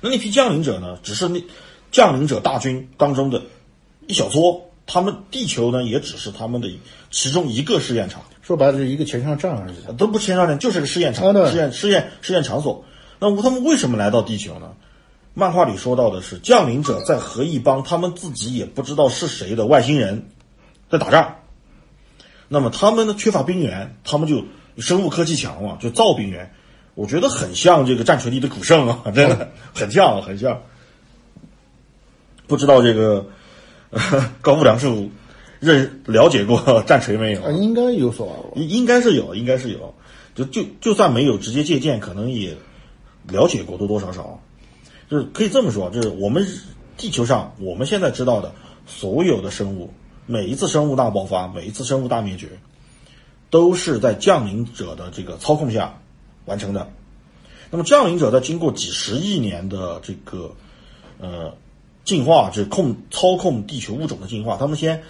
[0.00, 1.42] 那那批降临者呢，只是那
[1.90, 3.42] 降临者大军当中的
[4.06, 6.68] 一小撮，他们地球呢也只是他们的
[7.10, 8.22] 其中一个试验场。
[8.42, 9.96] 说白了就是一个前哨站而已。
[9.96, 12.84] 都不是前哨站，就是个试验场，啊试验试验试验场所。
[13.18, 14.72] 那他们为什么来到地球呢？
[15.34, 20.26] 漫画里说到的是，降临者在和一帮他们自己也不知道是谁的外星人
[20.90, 21.36] 在打仗。
[22.48, 24.44] 那么他们呢缺乏兵源，他们就
[24.78, 26.52] 生物科技强嘛，就造兵源。
[27.00, 30.60] 我觉得很像这个战锤里的古圣啊， 真的很像，很像。
[32.46, 33.26] 不知道这个、
[34.42, 35.08] 高木良师
[35.60, 37.42] 认了解过 战锤没有？
[37.42, 38.62] 啊，应该有所耳闻。
[38.62, 39.94] 应应该是有，应该是有，
[40.34, 42.54] 就就就算没有直接借鉴，可能也
[43.28, 44.38] 了解过多多少少。
[45.08, 46.46] 就是可以这么说，就是我们
[46.98, 48.52] 地球上我们现在知道的
[48.84, 49.90] 所有的生物，
[50.26, 52.48] 每一次生物大爆发，每一次生物大灭绝，
[53.48, 55.98] 都是在降临者的这个操控下
[56.50, 56.90] 完成的。
[57.70, 60.52] 那么降临者在经过几十亿年的这个
[61.20, 61.54] 呃
[62.04, 65.00] 进化，这控操控地球物种的进化，他们先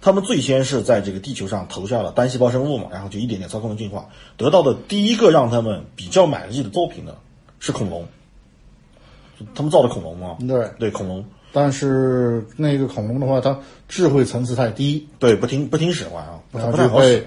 [0.00, 7.14] 他们最先是在这个地球上投下了单细胞生物嘛，然后就一点点操控的进化，得到的第一个让他们比较满意的作品呢
[7.60, 8.08] 是恐龙，
[9.54, 17.26] 他们造的恐龙嘛，对，对恐龙，但是那个恐龙的话，它智慧层次太低，对不听不听使唤啊，不太好使。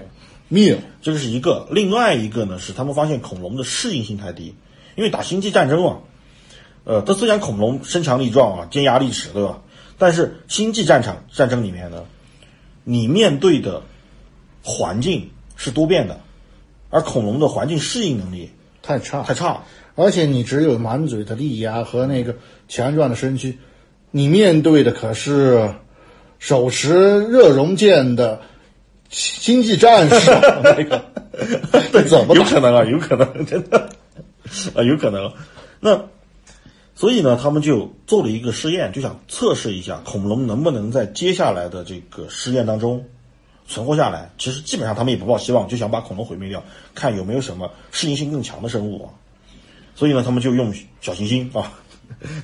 [0.50, 0.82] 灭了。
[1.00, 4.54] 这个是一个，另外一个呢是他们发现恐龙的适应性太低，
[4.96, 6.00] 因为打星际战争嘛，
[6.84, 9.62] 呃，它虽然恐龙身强力壮啊，尖牙利齿，对吧？
[9.96, 12.04] 但是星际战场战争里面呢，
[12.84, 13.82] 你面对的
[14.62, 16.20] 环境是多变的，
[16.90, 18.50] 而恐龙的环境适应能力
[18.82, 19.62] 太差，太差。
[19.96, 22.36] 而且你只有满嘴的利牙和那个
[22.68, 23.58] 强壮的身躯，
[24.10, 25.74] 你面对的可是
[26.38, 28.40] 手持热熔剑的
[29.10, 30.30] 星际战士，
[30.62, 31.04] 那 个
[31.92, 32.34] 对，怎么？
[32.36, 33.90] 有可能啊，有可能， 真的
[34.74, 35.30] 啊，有可能。
[35.80, 36.00] 那
[36.94, 43.04] 所以呢，他们就做了一个试验，就想测试一下恐龙能不能在接下来的这个试验当中
[43.66, 44.30] 存活下来。
[44.38, 46.62] 其实基本上他们也不抱希望，就想把恐龙毁灭掉，
[46.94, 49.10] 看有没有什么适应性更强的生物啊。
[49.96, 51.72] 所以呢，他们就用小行星啊，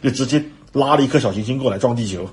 [0.02, 2.24] 就直接拉了一颗小行星过来撞地球，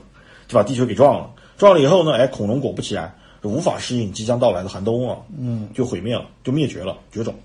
[0.47, 1.29] 就把地球给撞了。
[1.55, 3.15] 撞了以后呢，哎，恐龙果不其然
[3.49, 7.35] 无法适应即将到来的寒冬啊，嗯，就毁灭了，就灭绝了，绝种。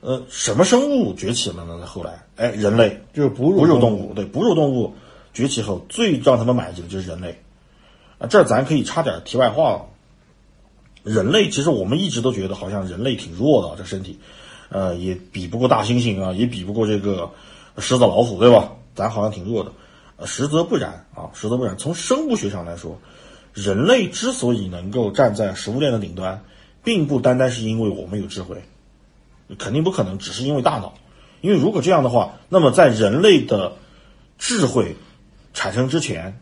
[0.00, 1.78] 呃，什么生物崛起了呢？
[1.80, 4.94] 在后来，哎，人类就是哺乳哺乳动物，对哺乳动物
[5.32, 7.40] 崛起后，最让他们满意的就是人类。
[8.18, 9.86] 啊，这咱可以插点题外话了。
[11.04, 14.18] 人类其实我们一直都觉得好像人类挺弱的，这身体，
[14.68, 17.30] 呃，也比不过大猩猩啊，也比不过这个
[17.78, 18.72] 狮子、老虎，对吧？
[18.94, 19.72] 咱好像挺弱的，
[20.16, 21.76] 呃，实则不然啊，实则不然。
[21.76, 22.96] 从生物学上来说，
[23.54, 26.44] 人类之所以能够站在食物链的顶端，
[26.82, 28.62] 并不单单是因为我们有智慧，
[29.58, 30.94] 肯定不可能只是因为大脑。
[31.40, 33.74] 因为如果这样的话，那么在人类的
[34.38, 34.96] 智慧
[35.52, 36.40] 产生之前，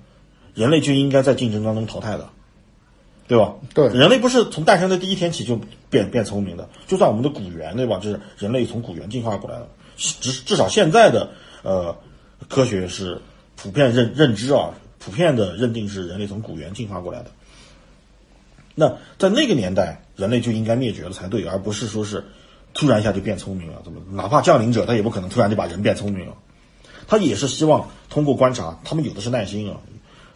[0.54, 2.28] 人类就应该在竞争当中淘汰的，
[3.26, 3.54] 对吧？
[3.72, 7.98] 对人类不是从诞生的第一天起就变变聪明的，就算我们的古猿，对吧？
[7.98, 11.30] 就是人类从古猿进化过来的，至至少现在的
[11.62, 11.96] 呃
[12.48, 13.22] 科学是
[13.56, 17.30] 普遍认认知啊，普遍的认定是人类从古猿进化过来的。
[18.76, 22.24] 那在那个年代，人类就应该灭绝了才对，而不是说是
[22.72, 23.82] 突然一下就变聪明了。
[23.82, 24.00] 怎么？
[24.12, 26.36] 哪怕降临者，他也不可能突然就把人变聪明了。
[27.08, 29.80] 他也是希望通过观察，他们有的是耐心啊，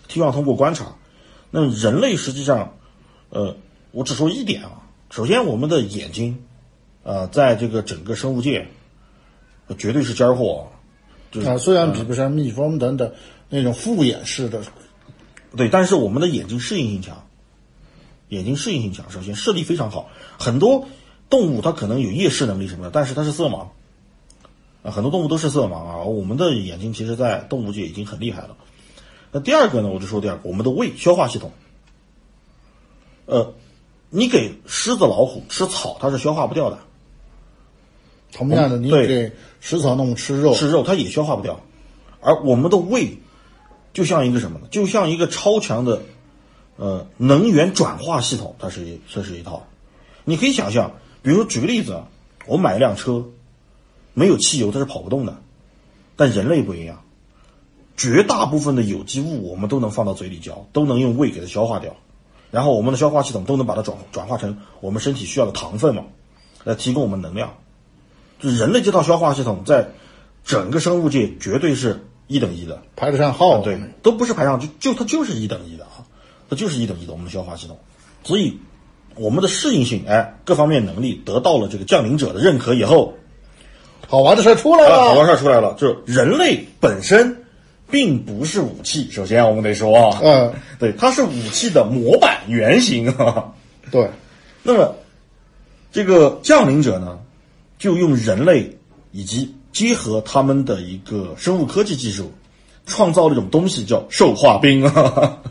[0.09, 0.97] 希望通过观察。
[1.51, 2.75] 那人类实际上，
[3.31, 3.57] 呃，
[3.93, 6.45] 我只说一点啊，首先我们的眼睛，
[7.05, 8.67] 呃，在这个整个生物界，
[9.69, 10.67] 呃绝对是尖儿货，
[11.31, 13.13] 就是啊，虽然比不上蜜蜂等等
[13.57, 14.63] 那种复眼式的，
[15.57, 17.25] 对，但是我们的眼睛适应性强，
[18.29, 20.09] 眼睛适应性强，首先视力非常好。
[20.41, 20.89] 很多
[21.31, 23.69] 动物它可能有夜视能力什么的，但是它是色盲，
[24.83, 26.03] 啊，很多动物都是色盲啊。
[26.03, 28.57] 我们的眼睛其实，在动物界已经很厉害了。
[29.31, 31.53] 那第二个呢，我就说第二个，我们的胃消化系统，
[33.27, 33.55] 呃，
[34.11, 36.81] 你给狮子、老虎吃草，它是消化不掉的，
[38.33, 41.61] 同样的，你对给食草动物吃肉，吃肉它也消化不掉，
[42.21, 43.19] 而我们的胃
[43.95, 44.67] 就像一个什么呢？
[44.71, 46.03] 就像一个超强的
[46.77, 49.67] 呃能源转化系统，它是一这是一套。
[50.25, 52.09] 你可以想象，比如说举个例子啊，
[52.47, 53.25] 我买一辆车，
[54.13, 55.41] 没有汽油它是跑不动的，
[56.17, 57.03] 但人类不一样，
[57.97, 61.97] 绝大部分的有机物我们都能放到嘴里嚼，都能用胃给它消化掉，
[62.51, 66.05] 然后我们的消化系统都能把它转转化成我们身体需要的糖分嘛。
[66.65, 67.59] 来提供我们能量。
[68.41, 69.91] 就人类这套消化系统，在
[70.45, 73.59] 整个生物界绝对是一等一的，排得上号。
[73.61, 76.05] 对，都不是排上，就就它就是一等一的啊，
[76.49, 77.79] 它就是一等一的我们的消化系统。
[78.23, 78.59] 所以
[79.17, 83.15] 我们的适应性，哎，各方面能力得到了这个降临者的认可以后，
[84.09, 87.45] 好玩的事儿出来了，好玩事儿出来了，就是人类本身
[87.91, 89.11] 并不是武器。
[89.11, 93.53] 首先我们得说啊，嗯， 对，它是武器的模板原型啊。
[93.91, 94.09] 对，
[94.65, 94.95] 那么
[95.93, 97.19] 这个降临者呢，
[97.79, 98.77] 就用人类
[99.13, 102.33] 以及结合他们的一个生物科技技术，
[102.87, 105.39] 创造了一种东西叫兽化兵啊。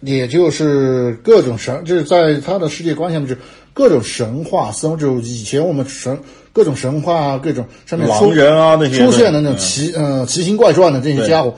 [0.00, 3.40] 也就是各种神，就是在他的世界观下面，就是
[3.72, 6.20] 各种神话生，就以前我们神
[6.52, 11.54] 各种神话啊，各种上面出狼人啊那些出现的那种奇呃奇形怪状的这些家伙，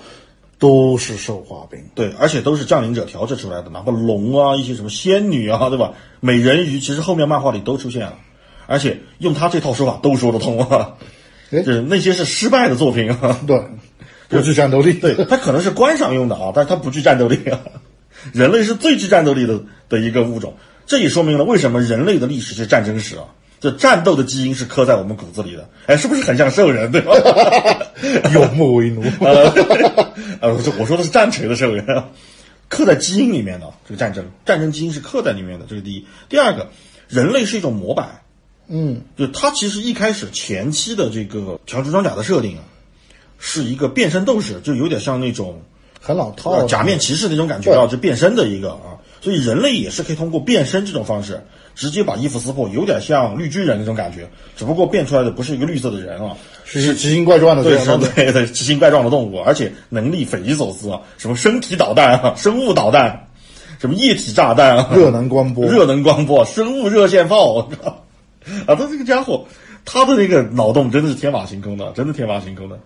[0.58, 1.80] 都是兽化兵。
[1.94, 5.92] 对，而且都是降临者调制出来的，哪怕龙啊，一些什么仙女啊，对吧？
[6.20, 8.14] 美人鱼其实后面漫画里都出现了，
[8.68, 10.94] 而且用他这套说法都说得通啊。
[11.50, 13.40] 哎就是那些是失败的作品啊。
[13.46, 13.60] 对，
[14.28, 14.92] 不具战斗力。
[14.92, 17.58] 对，它可能是观赏用的啊，但是它不具战斗力啊。
[18.32, 20.54] 人类是最具战斗力的的一个物种，
[20.86, 23.24] 这也说明了为什么人类的历史是战争史啊。
[23.60, 27.12] 这战斗的基因是刻在我们骨子里的，哎，是不是很像兽人，对吧？
[28.32, 29.02] 有目为奴。
[29.18, 29.50] 呃，
[30.40, 32.08] 呃，我说我说的是战锤的兽人，啊，
[32.68, 36.06] 刻在基因里面的这个战争，战争基因是刻在里面的，这是第一。
[36.28, 36.68] 第二个，
[37.08, 38.20] 人类是一种模板，
[38.68, 42.62] 嗯，就他其实一开始前期的这个强制装甲的设定啊，
[43.38, 45.60] 是一个变身斗士，就有点像那种
[46.00, 46.68] 很老套呃的。
[46.68, 51.42] 假面骑士那种感觉啊，就变身的一个啊，所以人类也是可以通过变身这种方式，
[51.74, 58.08] 直接把衣服撕破，有点像绿巨人那种感觉，只不过变出来的不是一个绿色的人啊，是一奇形怪状的这对，的。
[58.08, 63.28] 对对奇形怪状的动物，而且能力匪夷所思啊，什么身体导弹啊， 生物导弹，
[63.80, 67.70] 什么液体炸弹啊，热能光波， 热能光波、生物热线炮，
[68.66, 69.46] 啊，他这个家伙，
[69.84, 72.78] 他的那个脑洞真的是天马行空的，真的天马行空的，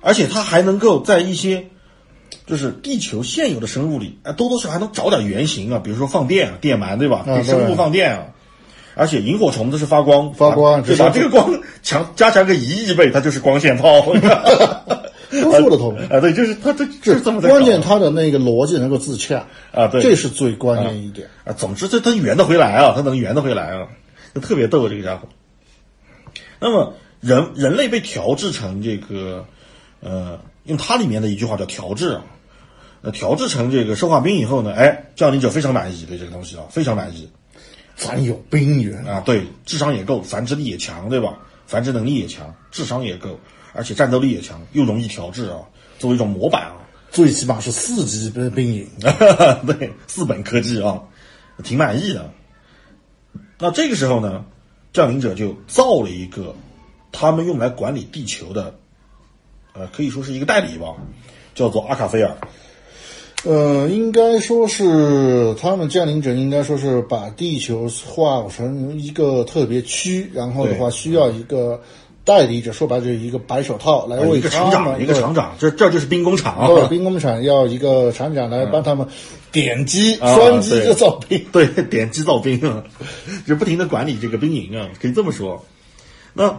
[0.00, 1.66] 而且他还能够在一些
[2.46, 7.24] 就是地球现有的生物里，啊，多多少少还能找点原型啊，比如说放电啊，电鳗对吧？
[7.26, 8.26] 啊给生物放电啊。
[8.96, 11.10] 而且萤火虫它是发光，发光对吧？
[11.14, 14.04] 这个光 强加强个一亿倍，它就是光线炮。
[15.30, 15.96] 都说得通。
[16.10, 21.28] 啊，对，就是它这这是这么关键它的那个逻辑能够自洽啊对这是最关键一点。
[21.44, 23.86] 啊，总之这它圆得回来啊，它能圆得回来啊，
[24.34, 25.28] 就特别逗这个家伙。
[26.58, 29.46] 那么人人类被调制成这个，
[30.00, 32.22] 呃，用它里面的一句话叫调制啊，
[33.02, 37.30] 呃，调制成这个生化兵以后呢，哎，降临者非常满意对这个东西啊，非常满意
[37.96, 41.38] 咱有兵源，啊，对，智商也够，繁殖力也强，对吧？
[41.66, 43.38] 繁殖能力也强，智商也够，
[43.72, 45.60] 而且战斗力也强，又容易调制啊，
[45.98, 46.76] 作为一种模板啊，
[47.10, 48.88] 最起码是四级兵兵营。
[49.66, 51.02] 对，四本科技啊，
[51.62, 52.32] 挺满意的。
[53.60, 54.44] 那这个时候呢，
[54.92, 56.54] 降临者就造了一个
[57.12, 58.74] 他们用来管理地球的，
[59.74, 60.94] 呃，可以说是一个代理吧，
[61.54, 62.36] 叫做阿卡菲尔。
[63.44, 71.80] 呃，应该说是他们降临者，应该说是把地球划成一个特别区，然后的话需要一个
[72.30, 76.86] 代理者，说白了就是一个白手套来为呃一个厂长，一个厂长，这这就是兵工厂对啊。
[76.86, 79.04] 兵工厂要一个厂长来帮他们
[79.50, 81.44] 点击、 啊双击就造兵。
[81.50, 82.84] 对，点击造兵啊，
[83.44, 85.64] 就不停的管理这个兵营啊，可以这么说。
[86.32, 86.56] 那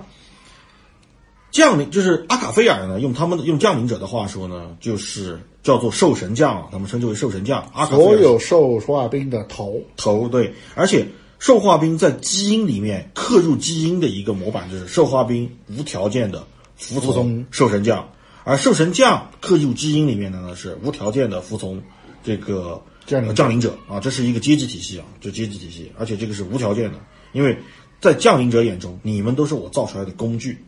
[1.51, 7.65] 将领就是阿卡菲尔呢，用他们的用将领者的话说呢，就是叫做兽神将啊，他们称之为兽神将。
[7.73, 11.07] 阿卡菲尔所有兽化兵的头，头对，而且
[11.41, 18.07] 兽化兵在基因里面刻入基因的一个模板就是兽化兵无条件的服从兽神将，
[18.43, 21.81] 而兽神将刻入基因里面的呢是无条件的服从
[22.23, 26.99] 这个降临呃降临者啊，这是一个阶级体系啊，这阶级体系，而且这个是无条件的，
[27.33, 27.57] 因为
[27.99, 30.63] 在降临者眼中，你们都是我造出来的工具，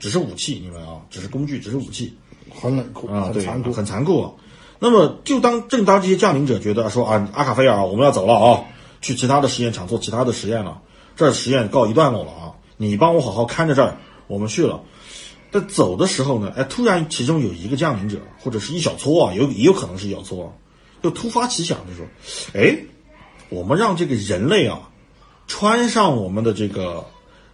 [0.00, 2.12] 只是武器，你们啊，只是工具，只是武器。
[2.50, 3.72] 很冷酷，啊，对，很残酷。
[3.72, 4.32] 很残酷啊。
[4.80, 8.64] 那么，就当正当这些降临者觉得说啊，阿卡菲尔，我们要走了啊，
[9.00, 10.80] 去其他的实验场做其他的实验了，
[11.16, 14.80] 这儿实验告一段落了啊，你帮我好好看着这儿，我们去了。
[15.50, 20.52] 在走的时候呢，哎，突然其中有一个降临者，或者是一小撮啊，有也有可能是一小撮啊，
[21.02, 22.06] 就突发奇想，就说，
[22.52, 22.76] 哎，
[23.48, 24.90] 我们让这个人类啊，
[25.46, 27.06] 穿上我们的这个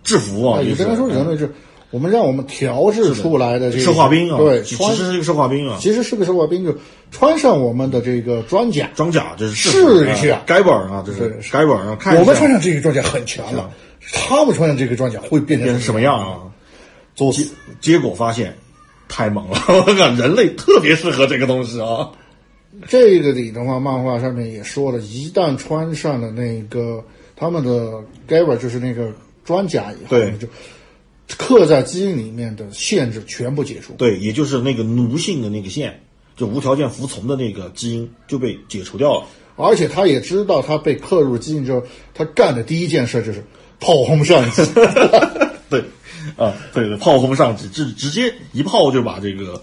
[0.03, 1.55] 制服啊，啊，就是也不能说人类是，
[1.95, 6.77] 我们让我们调制出来的这个生化兵啊，对，其穿其实是一个生化兵啊，其实是个生化兵，就
[7.13, 13.71] 穿上我们的这个装甲，装甲，这是试一下改本啊，这是对该本啊，看我们穿上这个装甲很强了，
[14.13, 16.19] 他们穿上这个装甲会变成什么样？
[16.19, 16.39] 啊？
[17.15, 17.49] 作死！
[17.81, 18.57] 结果发现
[19.09, 22.11] 太猛了， 我靠，人类特别适合这个东西啊！
[22.89, 27.05] 这个里的话，漫画上面也说了，一旦穿上了那个
[27.37, 29.13] 他们的 Gava 就是那个
[29.45, 30.49] 装甲以后对就
[31.27, 33.95] 刻在基因里面的限制全部解除。
[33.95, 36.03] 对，也就是那个奴性的那个线，
[36.37, 39.27] 就无条件服从的那个基因就被解除掉了。
[39.57, 41.83] 而且他也知道他被刻入基因之后，
[42.13, 43.45] 他干的第一件事就是
[43.79, 44.63] 炮轰上级。
[45.71, 45.81] 对，
[46.37, 49.63] 啊，对对，炮轰上级，直直接一炮就把这个，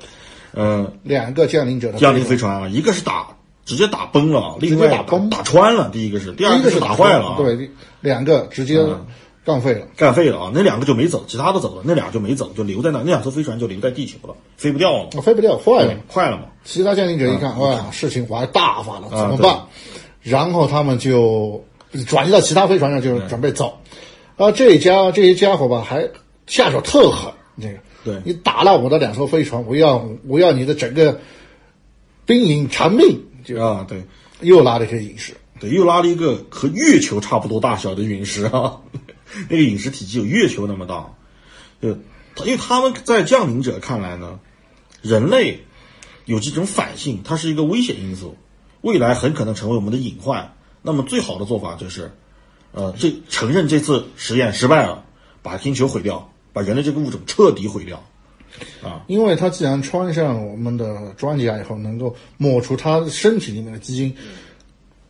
[0.54, 7.70] 呃，两个降临者的降临飞船啊，一个是打直接打崩了，另外接打崩打穿了，第一个是，第二个是打坏了啊，对，
[8.00, 8.80] 两个直接
[9.44, 9.88] 干废了。
[9.96, 15.96] 干废了啊，那两个就没走，其他的走了，那俩就没走，就留在那，那两艘飞船就留在地球了，飞不掉了飞不掉，坏了。
[16.08, 19.62] 坏了嘛，其他鉴定者一看，哇，事情玩大发了，怎么办？
[20.22, 21.64] 然后他们就
[22.08, 23.78] 转移到其他飞船上，就是准备走。
[24.38, 26.10] 啊，这家这些家伙吧，还
[26.48, 31.20] 下手特狠，这个，对你打烂我的两艘飞船，我要我要你的整个
[32.26, 34.04] 兵营长命，就啊，对。
[34.44, 35.34] 又拉了一些陨石。
[35.60, 38.76] 对，又拉了一个和月球差不多大小的陨石啊，
[39.50, 41.14] 那个饮食体积有月球那么大。
[41.82, 41.90] 就，
[42.46, 44.40] 因为他们在降临者看来呢，
[45.02, 45.66] 人类
[46.26, 48.38] 有这种反性，它是一个危险因素，
[48.82, 50.54] 未来很可能成为我们的隐患。
[50.82, 52.12] 那么最好的做法就是，
[52.72, 55.04] 呃，这承认这次实验失败了，
[55.42, 58.04] 把星球毁掉，把人类这个物种彻底毁掉。
[58.84, 64.16] 啊因为他既然穿上我们的装甲以后，能够抹除他身体里面的基因，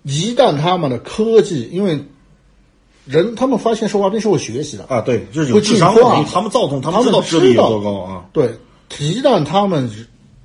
[0.04, 2.06] 一旦他们的科技，因为
[3.06, 8.26] 人他们发现生化兵是会学习的，啊，对，就是有智商问题，他们造成，他们知道智力有多高啊。
[8.32, 8.58] 对，
[9.00, 9.90] 一旦他们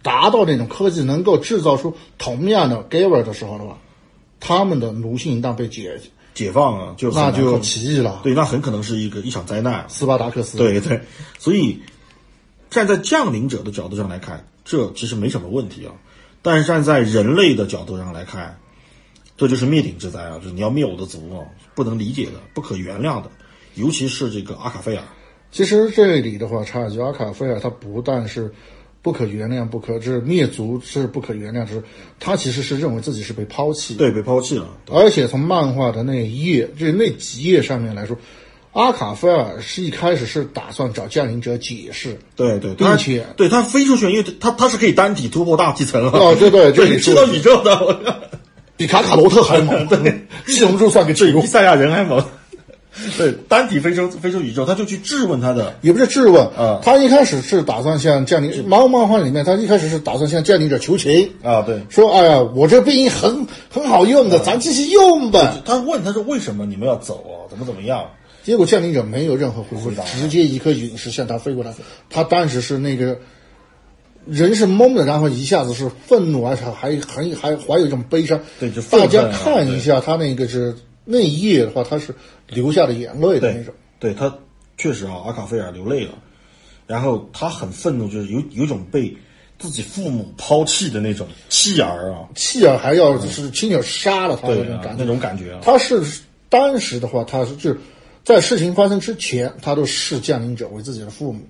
[0.03, 3.79] 达到那种科技，能够制造出同样的 Giver 的时候的话，
[4.41, 6.01] 他们的奴性一旦被解，
[6.35, 8.21] 解放啊，就那就奇异了。
[8.23, 9.85] 对，那很可能是一个一场灾难。
[9.89, 11.01] 斯巴达克斯，对对，
[11.39, 11.81] 所以
[12.71, 15.93] 站在降临者的角度上来看，这其实没什么问题啊。
[16.43, 18.59] 但是站在人类的角度上来看，
[19.37, 20.39] 这就是灭顶之灾啊！
[20.39, 21.43] 就是你要灭我的族啊，
[21.77, 23.31] 不能理解的、不可原谅的。
[23.75, 25.03] 尤其是这个阿卡菲尔，
[25.53, 28.51] 其实这里的话，插一句，阿卡菲尔他不但是
[29.03, 31.83] 不可原谅、不可这灭族是不可原谅，是
[32.19, 33.95] 他其实是认为自己是被抛弃。
[33.95, 34.67] 对，被抛弃了。
[34.91, 38.17] 而且从漫画的那一页，就是那几页上面来说，
[38.73, 46.19] 阿卡菲尔是一开始是打算找降临者解释，对对，对并且对他飞出去，因为他他是可以单体突破大气层啊。
[46.19, 48.31] 哦对对这对，里去到宇宙的，
[48.77, 52.25] 比卡卡罗特还猛，对，西龙珠算个智勇比，赛亚人还猛。
[53.19, 65.59] 对，单体非洲非洲宇宙，他就去质问他的也不是质问啊他一开始是打算向降临漫漫画里面，他一开始是打算向降临者求情，啊，对，说哎呀，我这兵很很好用的，咱继续用吧。
[65.67, 67.45] 他问他说为什么你们要走啊？
[67.51, 68.03] 怎么怎么样？
[68.43, 71.75] 结果降临者没有任何回复，直接一颗陨石向他飞过来。
[72.09, 73.19] 他当时是那个
[74.27, 78.41] 人是懵的，然后一下子是愤怒，而且还还还怀有一种悲伤。
[78.59, 82.15] 对就愤大家看一下他那个是那一页的话，他是
[82.49, 83.73] 流下的眼泪的那种。
[84.01, 84.37] 对他
[84.77, 86.13] 确实啊，阿卡菲尔流泪了，
[86.87, 89.17] 然后他很愤怒，就是有有一种被
[89.59, 94.97] 自己父母抛弃的那种弃儿啊，弃儿还要是亲手杀了他的那种感觉。
[94.99, 96.03] 那种感觉啊，他是
[96.49, 97.79] 当时的话，他是就是
[98.25, 101.41] 在事情发生之前，他都视降临者为自己的父母，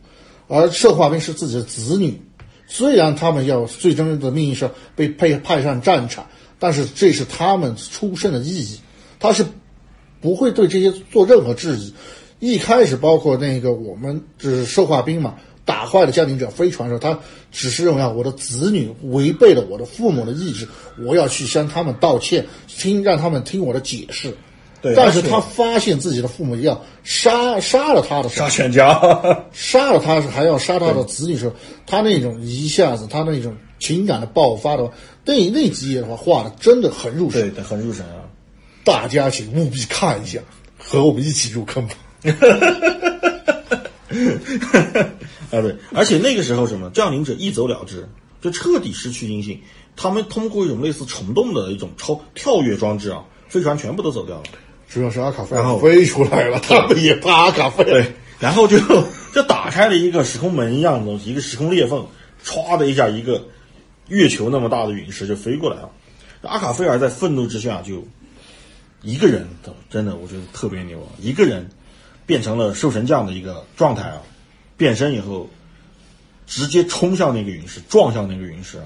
[0.47, 2.21] 而射化兵是自己的子女。
[2.67, 6.27] 虽然他们要最终的命运是被派派上战场，
[6.59, 8.81] 但是这是他们出生的意义，
[9.19, 9.45] 他是
[10.21, 11.95] 不会对这些做任何质疑。
[12.39, 24.35] 一开始，包括那个我们就是兽化兵嘛，打坏了降临者飞船的时候，他只是认为啊，我的子女违背了我的父母的意志，我要去向他们道歉，听让他们听我的解释。
[24.95, 29.01] 对但是他发现自己的父母要杀杀了他的时候杀，全家，
[29.53, 31.55] 杀了他是还要杀他的子女时候，
[31.87, 34.93] 他那种一下子他那种情感的爆发的话，
[35.25, 38.23] 那那几页的话画的真的很入神，对对，很入神啊。
[38.85, 40.39] 大家请务必看一下，
[40.79, 41.95] 和我们一起入坑吧。
[45.51, 48.09] 啊，对，而且那个时候什么降临者一走了之，
[48.41, 49.61] 就彻底失去音信。
[49.97, 54.43] 他们通过一种类似虫洞的一种超跳跃装置啊，飞船全部都走掉了。
[54.89, 57.91] 主要是阿卡菲然后尔飞出来了，他们也怕阿卡菲尔。
[57.91, 58.79] 对，然后就
[59.35, 62.07] 就打开了一个时空门一样的东西，一个时空裂缝，
[62.45, 63.45] 歘的一下，一个
[64.09, 65.91] 月球那么大的陨石就飞过来了。
[66.43, 68.07] 阿卡菲尔在愤怒之下就
[69.03, 69.47] 一个人，
[69.91, 71.09] 真的我觉得特别牛啊！
[71.19, 71.69] 一个人
[72.25, 74.23] 变成了兽神将的一个状态啊，
[74.77, 75.51] 变身以后
[76.47, 78.85] 直接冲向那个陨石，撞向那个陨石啊，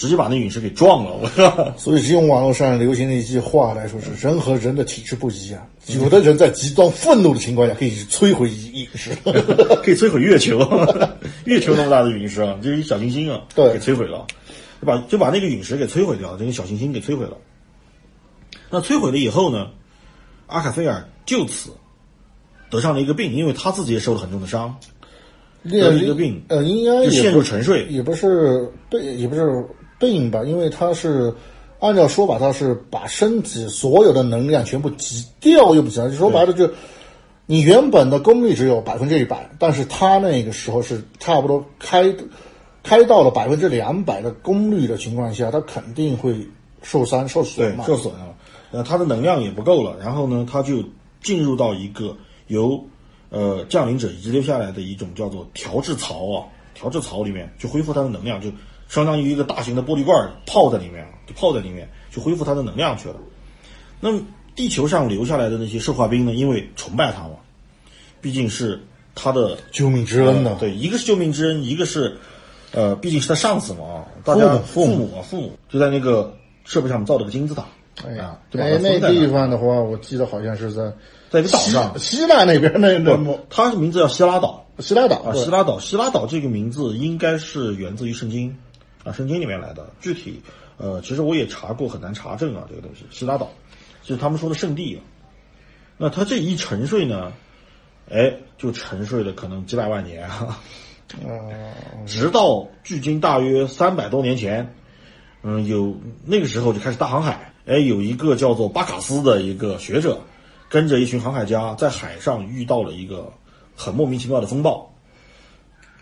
[0.00, 1.12] 直接把那陨石给撞了。
[1.12, 1.70] 我靠！
[1.76, 9.10] 所以用网络上流行的一句话来说是：人和人的体质不一样，有的人在极端愤怒的情况下可以摧毁陨石。
[9.84, 10.58] 可以摧毁月球，
[11.44, 14.26] 月球那么大的陨石啊，就是一小行星啊，对给摧毁了，
[14.80, 17.36] 就把就把那个陨石给摧毁掉，这个小行星给摧毁了。
[18.70, 19.66] 那摧毁了以后呢，
[20.46, 21.72] 阿卡菲尔就此
[22.70, 24.74] 得上了一个病，因为他自己也受了很重的伤，
[25.68, 27.84] 得了一个病，呃，应该就陷入沉睡。
[27.90, 29.42] 也不是对，也不是
[30.00, 31.32] 病吧，因为他是
[31.78, 36.10] 按照说法，他是把身体所有的能量全部挤掉，又不起来。
[36.10, 36.68] 说白了就，
[37.46, 42.12] 你原本的功率只有百分之一百，但是他那个时候是差不多开
[42.82, 46.34] 开到了百分之两百的功率的情况下，他肯定会
[46.82, 47.84] 受伤受损嘛。
[47.84, 48.34] 受损了，
[48.72, 50.82] 呃，他的能量也不够了，然后呢，他就
[51.22, 52.82] 进入到一个由
[53.28, 56.44] 呃降临者遗留下来的一种叫做调制槽啊，
[56.74, 58.48] 调制槽里面去恢复他的能量，就
[58.90, 63.14] 相当于一个大型的玻璃罐儿泡在里面，就泡在里面就恢复它的能量去了。
[64.00, 64.20] 那么
[64.56, 67.36] 地球上留下来的那些兽化兵呢，因为崇拜他嘛，
[68.20, 68.82] 毕竟是
[69.14, 72.18] 他的救命之恩呢、对，一个是救命之恩，一个是，
[72.72, 75.18] 呃，毕竟是他上司嘛啊，大家父母父母。
[75.18, 77.64] 啊，父母就在那个设备上面造了个金字塔，
[78.04, 80.92] 哎呀哎，那地，方的话，我记得好像是在
[81.30, 84.66] 在一个岛上，希希腊那边那那不，它的名字叫希拉岛。
[84.78, 88.56] 希腊岛啊，希拉岛，希拉岛这个名字应该是源自于圣经
[89.04, 90.42] 啊，圣经里面来的，具体
[90.76, 93.50] 呃，其实我也查过，很难查证啊，这个东西，希拉岛
[94.02, 95.00] 就是他们说的圣地啊。
[95.96, 97.32] 那它这一沉睡呢，
[98.10, 100.58] 哎，就沉睡了可能几百万年啊。
[102.06, 104.74] 直到距今大约三百多年前，
[105.42, 110.20] 嗯，有那个时候就开始大航海，哎，有一个叫做巴卡斯的一个学者，
[110.68, 113.32] 跟着一群航海家在海上遇到了一个
[113.74, 114.94] 很莫名其妙的风暴，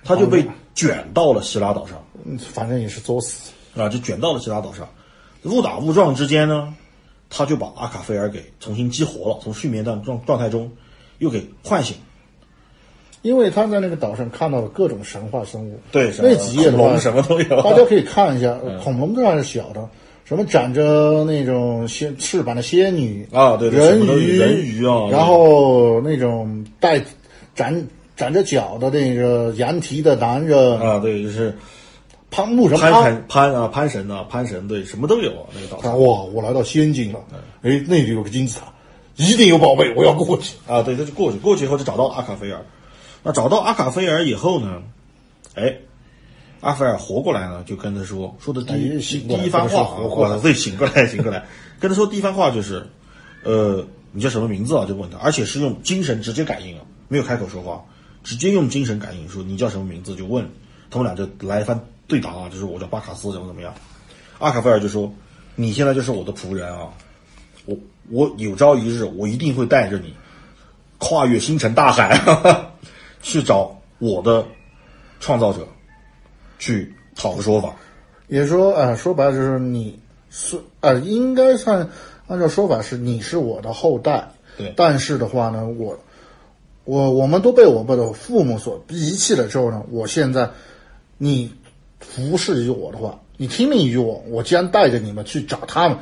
[0.05, 2.08] 他就被卷到了希拉岛上，嗯
[2.39, 3.53] 反正也是作死。
[3.75, 4.89] 啊，就卷到了其他岛上，
[5.45, 6.75] 误打误撞之间呢，
[7.31, 10.71] 他就把阿卡菲尔给重新激活了，从睡眠状状状态中
[11.19, 11.97] 又给唤醒。
[13.23, 19.89] 因为他在那个岛上看到了各种神话生物，对那几页龙什么都有大家可以看一下，恐龙当然是小的，
[20.25, 27.05] 什么长着那种仙翅膀的仙女啊对对人鱼人鱼啊然后那种带
[27.57, 27.85] 长
[28.17, 31.55] 长着脚的那个羊蹄的男人，啊，对，就是
[32.31, 33.05] 攀木神攀攀。
[33.05, 37.21] 神攀啊攀神啊攀神，对，什么都有啊那个岛上哇，我来到仙境了，
[37.63, 38.67] 哎，那里有个金字塔，
[39.17, 40.57] 一定有宝贝，我要过去。
[40.67, 42.65] 啊，对，他就过去，过去以后就找到阿卡菲尔。
[43.23, 44.83] 那找到阿卡菲尔以后呢，
[45.55, 45.77] 哎，
[46.61, 51.45] 阿菲尔活过来呢，就跟他说说的第一、第一番话说活过来啊，对，醒过来，醒过来，
[51.81, 52.87] 跟他说第一番话就是，
[53.43, 54.85] 呃，你叫什么名字啊？
[54.87, 57.85] 就问他，而且是用精神直接感应啊，没有开口说话，
[58.23, 60.49] 直接用精神感应说你叫什么名字就问，
[60.91, 63.73] 他们俩就来一番对答啊，就是我叫巴卡斯，怎么怎么样。
[64.41, 65.13] 阿卡菲尔就说，
[65.55, 66.89] 你现在就是我的仆人啊，
[67.67, 67.77] 我
[68.11, 70.15] 我有朝一日我一定会带着你
[70.99, 72.19] 跨越星辰大海，
[73.23, 74.45] 去找我的
[75.21, 75.67] 创造者，
[76.59, 77.77] 去讨个说法。
[78.29, 79.99] 也说啊、呃说白了就是你
[80.31, 81.89] 是呃，应该算
[82.27, 85.99] 按照说法是你是我的后代，对但是的话呢，我
[86.85, 90.49] 我我们都被我们的父母所遗弃了之后呢，我现在
[91.17, 91.53] 你
[92.01, 95.99] 服侍于我的话，你听命于我，我将带着你们去找他们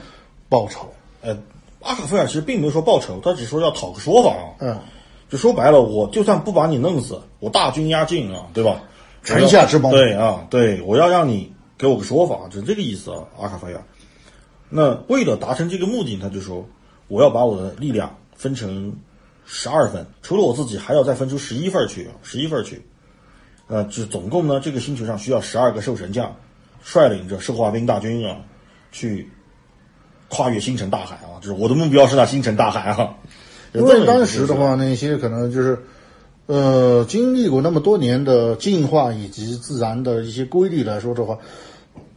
[0.48, 0.92] 报仇。
[1.22, 1.36] 呃，
[1.80, 4.44] 阿卡菲尔其实并没有说报仇，他只说要讨个说法啊。
[4.60, 4.80] 嗯，
[5.28, 8.82] 就说白了，我就算不把你弄死，我大军压境啊，对吧？
[9.22, 13.82] 城下之盟对啊，对，我要让你给我个说法，就是这个意思啊，阿卡菲尔。
[14.68, 16.64] 那为了达成这个目的，他就说
[17.08, 18.96] 我要把我的力量分成
[19.44, 22.84] 十二份，除了我自己，还要再分出十一份去，十一份去。
[23.68, 26.36] 呃，就总共呢，这个星球上需要十二个兽神将，
[26.82, 28.36] 率领着兽化兵大军啊，
[28.92, 29.28] 去
[30.28, 33.14] 跨越星辰大海啊，就是我的目标是那星辰大海啊。
[33.72, 35.78] 因为当时的话，那些可能就是，
[36.46, 41.36] 呃，经历过那么多年的进化以及自然的一些规律来说的话，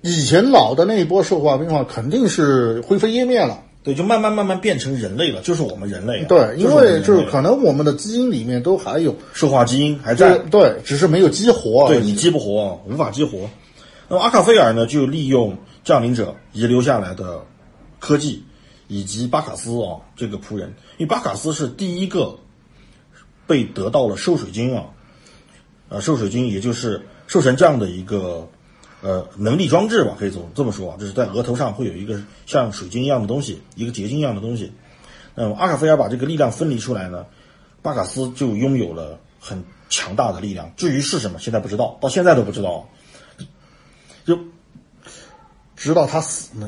[0.01, 3.63] 以前老的那一波兽化兵的话，肯定是灰飞烟灭了。
[3.81, 6.25] 对，就慢慢慢慢变成人类了，就是我们人类啊。
[6.27, 11.87] 对，因为就是可能我们的基因里面都还有，兽化基因还在，对，只是没有激活。
[11.87, 13.49] 对你激不活，无法激活。
[14.09, 17.45] 那么阿卡菲尔呢，就利用降临者遗留下来的
[17.99, 18.43] 科技，
[18.87, 22.37] 以及巴卡斯啊这个仆人，因为巴卡斯是第一个
[23.47, 24.87] 被得到了兽水晶啊，
[25.87, 28.49] 呃，兽水晶也就是兽神将的一个
[29.01, 34.71] 呃能力装置吧，可以这么这么说，就是在额头上会有一个像水晶一样的东西，一个结晶一样的东西。
[35.35, 37.25] 那么阿卡菲尔把这个力量分离出来呢，
[37.81, 40.71] 巴卡斯就拥有了很强大的力量。
[40.75, 42.89] 至于是什么，现在不知道，到现在都不知道。
[44.25, 44.37] 就
[45.75, 46.67] 直到他死那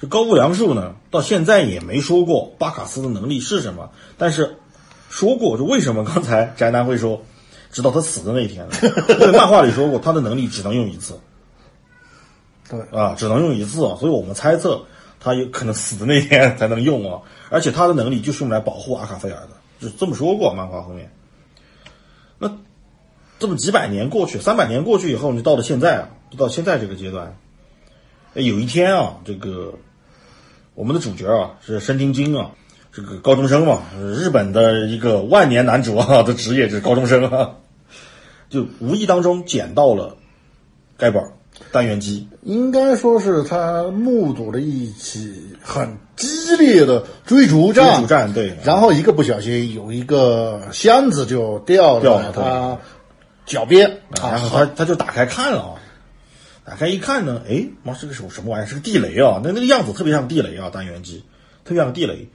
[0.00, 4.56] 这高不良树呢，到现在也没说过巴卡斯的能力是什么，但是
[5.10, 7.22] 说过，就为什么刚才宅男会说，
[7.70, 8.66] 直到他死的那一天？
[9.34, 11.18] 漫画里说过，他的能力只能用一次
[12.72, 14.82] 对，啊，只能用一次啊，所以我们猜测
[15.20, 17.20] 他有可能死的那天 才能用啊。
[17.50, 21.12] 而且他的能力就是用来保护阿卡菲尔的，就这么说过漫画后面。
[22.38, 22.50] 那
[23.38, 27.36] 这么几百年过去，三百年过去以后，就到了现在啊，就到现在这个阶段。
[28.32, 29.74] 有一天啊，这个
[30.74, 32.52] 我们的主角啊是深町京啊，
[32.90, 33.82] 这个高中生嘛，
[34.16, 37.56] 日本的一个万年男主啊 的职业就是高中生啊，
[38.48, 40.16] 就无意当中捡到了
[40.96, 41.22] 该本
[41.72, 48.56] 单元机，应该说是他目睹了一起很激烈的追逐战，追逐战对。
[48.62, 52.78] 然后一个不小心，有一个箱子就掉了他
[53.46, 54.00] 脚边。
[54.20, 55.74] 然后他他就打开看了啊，
[56.64, 58.66] 打开一看呢，哎，妈是个什么什么玩意儿？
[58.66, 59.40] 是个地雷啊！
[59.42, 61.24] 那那个样子特别像地雷啊，单元机。
[61.64, 62.28] 特别像地雷。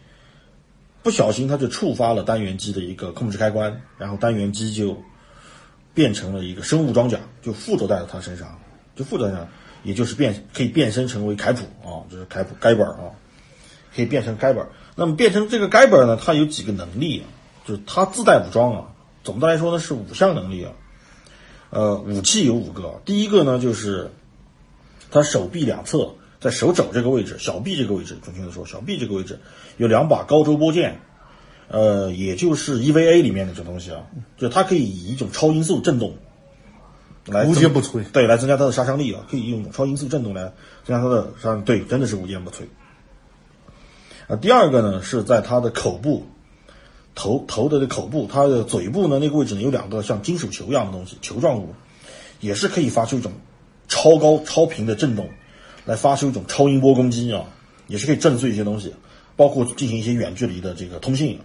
[1.04, 4.98] 不小心他就触发了单元机的一个控制开关，然后单元机就
[5.94, 8.60] 变成了一个生物装甲，就附着在了他身上，
[8.98, 9.48] 就附着在上，
[9.84, 13.12] 也就是变可以变身成为凯普啊，就是凯普该本啊，
[13.96, 14.68] 可以变成该本。
[14.96, 17.26] 那么变成这个该本呢，它有几个能力啊？
[17.66, 18.88] 就是它自带武装啊。
[19.24, 20.72] 总的来说呢，是五项能力啊。
[21.70, 24.10] 呃，武器有五个，第一个呢就是
[25.12, 29.38] 他手臂两侧，在手肘这个位置，小臂这个位置，准确的说，小臂这个位置
[29.76, 31.00] 有两把高周波剑，
[31.68, 34.04] 呃，也就是 EVA 里面的这东西啊，
[34.38, 36.16] 就它可以以一种超音速震动
[37.28, 38.04] 来无坚不摧。
[38.12, 40.44] 对，来增加它的杀伤力啊，可以用超音速震动来
[40.84, 42.64] 增加它的杀伤，对，真的是无坚不摧。
[44.28, 46.26] 啊，第二个呢是在它的口部，
[47.16, 51.74] 头头的这口部，它的嘴部呢那个位置呢有两个像金属球一样的东西，球状物，
[52.40, 53.32] 也是可以发出一种
[53.88, 55.30] 超高超频的震动，
[55.86, 57.46] 来发出一种超音波攻击啊，
[57.88, 58.94] 也是可以震碎一些东西，
[59.36, 61.40] 包括进行一些远距离的这个通信。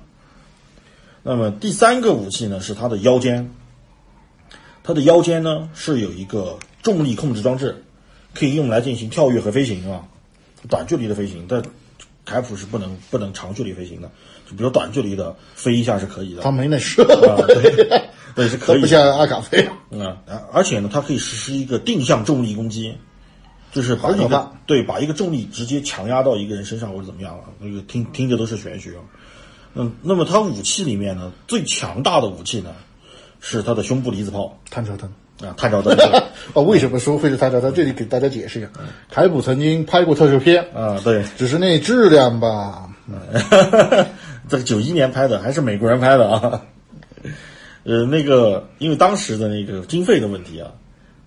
[1.23, 3.55] 那么第三个武器呢是它的腰间，
[4.83, 7.85] 它的腰间呢是有一个重力控制装置，
[8.35, 10.03] 可以用来进行跳跃和飞行啊，
[10.69, 11.63] 短距离的飞行，但
[12.25, 14.11] 凯普是不能不能长距离飞行的，
[14.49, 18.01] 就比如短距离的飞一下是可以的，他没那设啊，对
[18.35, 18.81] 对是可以。
[18.81, 19.61] 不像阿卡飞。
[19.99, 22.95] 啊，而而且呢，它可以实施一个定向重力攻击，
[23.73, 29.03] 就是把一个对把一个重力直接强压到一个人身上或者怎么样啊，那个听听着都是玄学啊。
[29.75, 32.75] 嗯，那么它武器里面呢，最强大的武器呢，
[33.43, 34.59] 是他的胸部离子炮。
[34.71, 35.13] 探照灯。
[35.47, 35.95] 啊，探照灯。
[36.55, 37.75] 哦，为什么说会是探照灯？
[37.75, 38.69] 这里给大家解释一下，
[39.11, 42.89] 凯普曾经拍过特摄片，啊，对，只是那质量吧，
[44.49, 46.63] 这个九一年拍的，还是美国人拍的啊。
[47.85, 50.71] 呃，那个因为当时的那个经费的问题啊，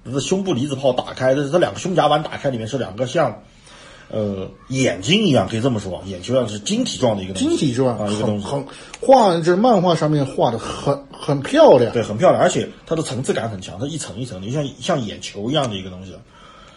[0.05, 3.41] 这胸部离子炮打开，这是它两个胸甲板打开，里面是两个像
[4.09, 8.67] 呃眼睛一样，可以这么说，眼球上是晶体状的一个东西晶体状啊，一个东西，很很
[9.01, 11.91] 画，这漫画上面画的很很漂亮。
[11.91, 16.13] 对，很漂亮，而且它的层次感很强，它一层一层的，就像像眼球一样的一个东西。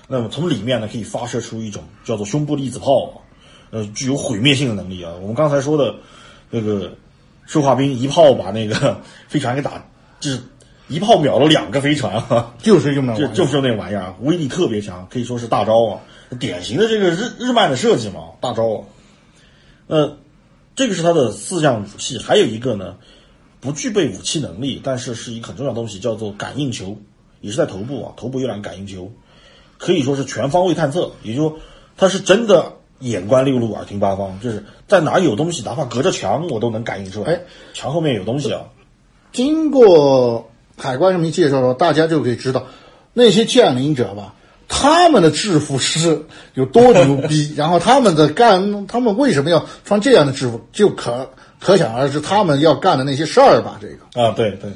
[0.09, 3.23] 那么从里面呢，可以发射出一种叫做胸部粒子炮，
[3.71, 5.13] 呃，具有毁灭性的能力啊。
[5.21, 5.95] 我们刚才说的
[6.51, 6.91] 那个
[7.47, 8.99] 生化兵一炮把那个
[9.29, 9.85] 飞船给打，
[10.19, 10.41] 就是
[10.89, 13.29] 一炮秒了两个飞船啊， 就是用那玩意儿。
[13.29, 16.01] 就就是那玩意儿啊，威力特别强，可以说是大招啊，
[16.41, 18.85] 典型的这个日日漫的设计嘛，大招啊。
[19.87, 20.17] 呃，
[20.75, 22.97] 这个是它的四项武器，还有一个呢，
[23.61, 26.97] 不具备武器能力，但是是一个很重要的东西，叫做感应球，
[27.41, 29.11] 也是在头部啊，头部有两个感应球，
[29.79, 31.59] 可以说是全方位探测，也就是说
[31.97, 37.41] 它是真的眼观六路，耳听八方，就是在哪有东西，哪怕隔着墙我都能感应出来，哎
[37.73, 38.65] 墙后面有东西啊，
[39.33, 40.48] 经过
[40.79, 42.67] 海关上面介绍的话，大家就可以知道
[43.13, 44.35] 那些降临者吧，
[44.69, 46.25] 他们的制服是
[46.55, 53.79] 有多牛逼， 然后他们的干，他们为什么要穿这样的制服，就可可想而知他们要干的那些事儿吧。
[53.81, 54.71] 这个啊，对对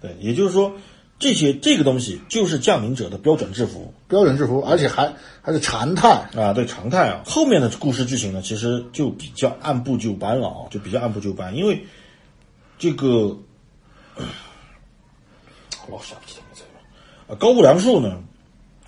[0.00, 0.72] 对，也就是说，
[1.18, 6.28] 这些这个东西就是降临者的标准制服标准制服，而且还还是常态。
[6.36, 7.22] 啊，对常态啊。
[7.24, 11.86] 后面的故事剧情呢，其实就比较按部就班了啊，就比较按部就班，因为
[12.78, 13.36] 这个
[14.16, 14.22] 我
[15.90, 17.34] 老想不起来名字了。
[17.34, 18.22] 啊，高屋良树呢，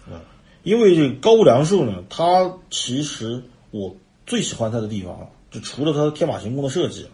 [0.07, 0.20] 啊，
[0.62, 3.96] 因为这个高屋良树呢，它其实我
[4.26, 7.07] 最喜欢它的地方啊，就除了它的天马行空的设计，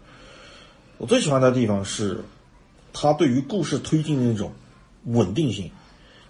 [0.98, 2.24] 我最喜欢它的地方是
[2.92, 4.52] 它对于故事推进的那种
[5.04, 5.70] 稳定性，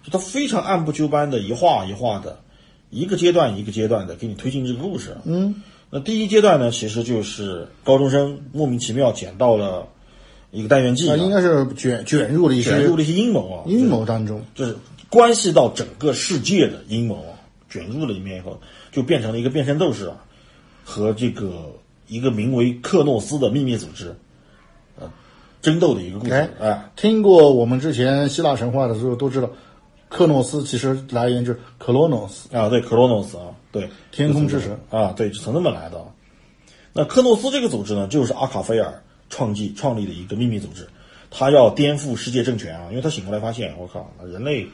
[0.03, 2.39] 就它非常按部就班的一画一画的，
[2.89, 5.17] 一个阶段一个阶段的给你推进这个故事。
[5.25, 9.87] 嗯，那第一阶段呢，其实就是高中生莫名其妙捡到了
[10.51, 14.41] 一个单元剂、那啊，应该是卷卷入了一些卷入了一些阴谋啊，阴谋当中。
[14.55, 14.75] 就是
[15.09, 17.35] 关系到整个世界的阴谋啊，
[17.69, 18.59] 卷入了里面以后，
[18.91, 20.17] 就变成了一个变身斗士啊，
[20.83, 21.71] 和这个
[22.07, 24.15] 一个名为克诺斯的秘密组织，
[24.99, 25.11] 呃，
[25.61, 26.33] 争斗的一个故事。
[26.33, 29.49] 哎哎，听过我们之前希腊神话的时候都知道，
[30.09, 36.01] 克诺斯其实来源就是克罗诺斯，啊，对，克罗诺斯啊，对，天空之神啊，对，就从那么来的。
[36.93, 40.87] 那克诺斯这个组织呢，就是阿卡菲尔创纪创立的一个秘密组织，
[41.29, 44.67] 他要颠覆世界政权啊，因为他醒过来发现，我靠，人类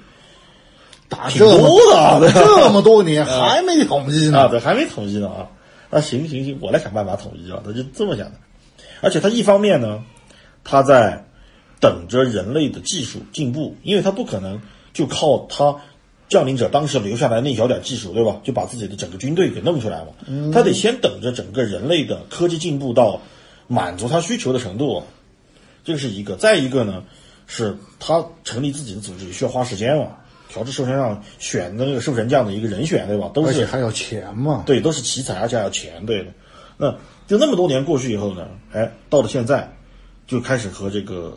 [1.10, 4.50] 打这么多的 这么多年还没统一呢啊，呢。
[4.50, 5.48] 对，还没统一呢啊。
[5.90, 8.34] 那行行行，我来想办法统一啊，他就这么想的。
[9.02, 10.04] 而且他一方面呢，
[10.64, 11.26] 他在
[11.80, 14.62] 等着人类的技术进步，因为他不可能
[14.94, 15.76] 就靠他
[16.30, 18.40] 降临者当时留下来那小点技术，对吧？
[18.44, 20.52] 就把自己的整个军队给弄出来嘛。
[20.52, 23.22] 他得先等着整个人类的科技进步到
[23.68, 25.04] 满足他需求的程度，
[25.84, 26.36] 这个是一个。
[26.36, 27.04] 再一个呢，
[27.48, 30.08] 是他成立自己的组织也需要花时间嘛。
[30.50, 33.32] 调制兽神让选的那个兽神将的一个人选，对吧？
[33.34, 36.28] 都是而且还要钱嘛，对，都是奇才，而且还要钱，对的。
[36.78, 36.96] 那
[37.26, 39.74] 就那么多年过去以后呢，哎，到了现在，
[40.28, 41.36] 就开始和这个，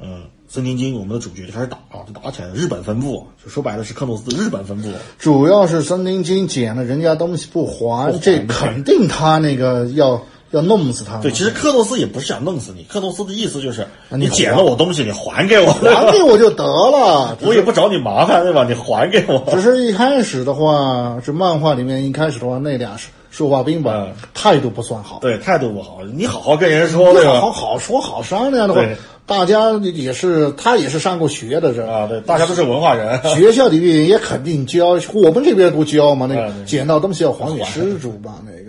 [0.00, 2.54] 嗯、森田金我们的主角就开始打啊，就打起来了。
[2.54, 4.92] 日本分部，就说白了是克诺斯的日本分部。
[5.18, 11.18] 主要是森林金捡了人家东西不还，还这肯定他那个要要弄死他。
[11.18, 17.36] 对，其实克诺斯也不是想弄死你，克诺斯的意思就是你你捡了我东西，你还给我，还给我就得了。
[17.42, 18.64] 我也不找你麻烦，对吧？
[18.68, 19.42] 你还给我。
[19.50, 25.18] 只是一开始的话，这漫画里面一开始的话，那俩是说话兵吧嗯，态度不算好。
[25.20, 27.52] 对，态度不好，你好好跟人说，对好吧？
[27.52, 28.82] 好说好商量的话，
[29.26, 33.20] 大家也是他也是上过学的人啊，对，大家都是文化人。
[33.34, 38.65] 学校里面也肯定教，我们这边不教嘛，那捡到东西要还给失主吧，那个。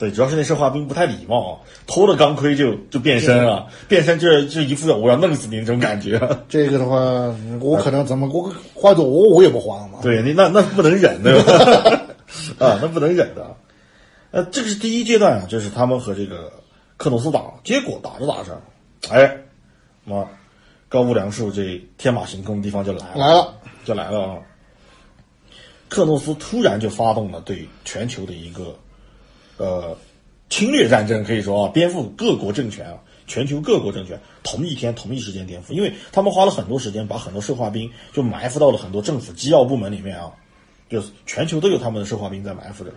[0.00, 6.18] 对，主要是那生化兵不太礼貌，偷了钢盔就就变身了，变身就就一副我要弄死你那种感觉。
[6.48, 6.96] 这个的话，
[7.60, 9.98] 我可能怎么我换做我我也不慌嘛。
[10.02, 11.52] 对你那那不能忍对吧？
[12.66, 13.54] 啊，那不能忍的。
[14.30, 16.50] 呃，这个是第一阶段啊，就是他们和这个
[16.96, 18.58] 克诺斯打，结果打着打着，
[19.10, 19.36] 哎，
[20.04, 20.24] 妈，
[20.88, 24.38] 高屋梁树这天马行空的地方就来了，来了，就来了啊！
[25.90, 28.74] 克诺斯突然就发动了对全球的一个
[29.60, 29.96] 呃
[30.48, 40.32] 侵略战争，可以说啊，颠覆各国政权啊，全球各国政权同一天同一时间颠覆，因为他们花了很多时间把很多生化兵就埋伏到了很多政府机要部门里面啊，
[40.88, 42.90] 就是全球都有他们的生化兵在埋伏着。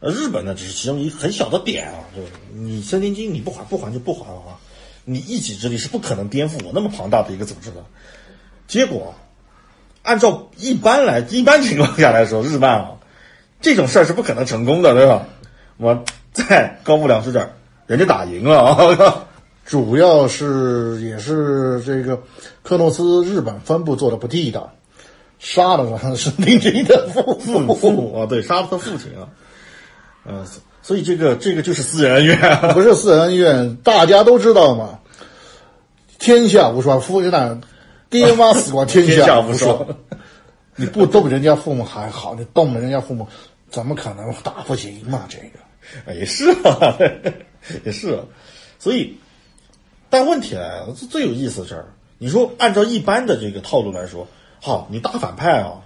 [0.00, 4.58] 呃，日本呢只是其中一很小的点啊，就是你森田金你不还不还就不还了啊，
[5.04, 7.82] 你一己之力是不可能颠覆我那么庞大的一个组织的。
[8.66, 9.14] 结果，
[10.02, 12.96] 按照一般来一般情况下来说，日漫啊
[13.62, 15.26] 这种事儿是不可能成功的，对吧？
[15.76, 17.50] 我在高木良树这儿，
[17.86, 19.26] 人家打赢了啊，
[19.64, 22.22] 主要是也是这个
[22.62, 24.72] 克诺斯日本分部做的不地道，
[25.38, 29.28] 杀了是林金的父 父母父母啊，对，杀了他父亲啊，
[30.26, 30.46] 嗯、
[30.82, 35.00] 所以这个这个就是私人恩怨啊，不是私人恩怨，大家都知道嘛。
[36.18, 37.30] 天下无双，父亲
[38.08, 39.86] 爹妈死光，天 天下无无双。
[40.76, 43.26] 你不动人家父母还好，你动了人家父母，
[43.70, 45.24] 怎么可能打不赢嘛？
[45.28, 45.58] 这个
[46.08, 46.98] 也是啊，
[47.84, 48.24] 也是啊，
[48.78, 49.18] 所以，
[50.10, 51.86] 但问题来了，最最有意思的事儿，
[52.18, 54.26] 你说按照一般的这个套路来说，
[54.60, 55.82] 好，你大反派啊，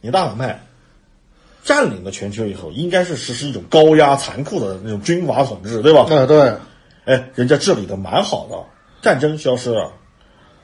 [0.00, 0.62] 你大反派
[1.64, 6.06] 占领了全球以后，应该是实施一种高压残酷的那种军阀统治，对吧？
[6.08, 6.52] 哎对，
[7.04, 8.64] 哎，人家治理的蛮好的，
[9.02, 9.92] 战争消失了，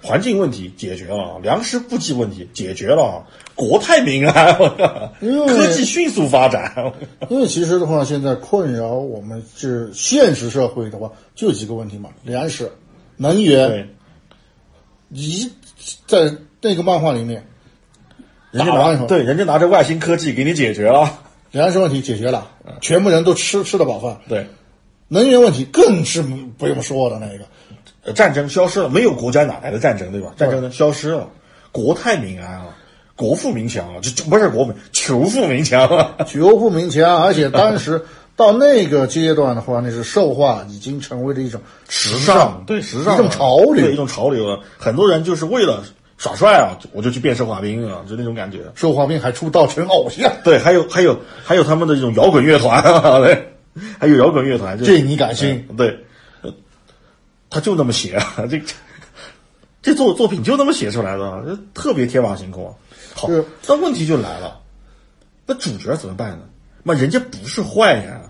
[0.02, 3.24] 环境问题解决了，粮食补给问题解决了，
[3.54, 4.52] 国泰民安，
[5.20, 6.92] 科技迅速发展。
[7.28, 12.70] 因为其实的话，现在困扰我们是现实社会的话，就几个问题嘛：粮食、
[13.16, 13.68] 能源。
[13.68, 13.88] 对，
[15.10, 15.50] 一
[16.08, 17.46] 在那个漫画里面，
[18.50, 21.20] 人家拿对，人家拿着外星科技给你解决了。
[21.52, 22.50] 粮食问题解决了，
[22.80, 24.18] 全部人都吃吃得饱饭。
[24.28, 24.46] 对，
[25.06, 27.44] 能源问题更是不用说的那个。
[28.04, 30.32] 呃战争消失了，没有国家哪来的战争，对吧？
[30.36, 31.28] 战争呢消失了，
[31.70, 32.66] 国泰民安啊，
[33.16, 36.16] 国富民强啊，这这不是国富，求富民强啊。
[36.26, 38.02] 求富民强，而且当时
[38.34, 43.90] 到那个阶段的话，那是兽化已经成为了一种时尚，对时尚啊一种潮流。
[43.90, 44.58] 一种潮流啊。
[44.78, 45.84] 很多人就是为了
[46.16, 48.60] 耍帅啊，我就去变兽化兵啊，就那种感觉。
[48.74, 53.52] 兽化兵还出道成偶像，对，还有还有还有他们的这种摇滚乐团啊， 对，
[53.98, 55.66] 还有摇滚乐团，这你敢信？
[55.68, 55.94] 嗯对，呃
[57.52, 58.62] 他就那么写 啊，这
[59.82, 62.72] 这作作品就那么写出来的特别天马行空啊。
[63.14, 64.58] 好是，那问题就来了，
[65.44, 66.44] 那主角怎么办呢？
[66.82, 68.22] 那人家不是坏人啊，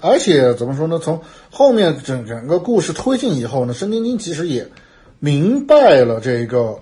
[0.00, 1.00] 而且怎么说呢？
[1.00, 1.20] 从
[1.50, 4.70] 后面整整个故事推进以后呢，申丁丁其实也
[5.18, 6.78] 明白了这个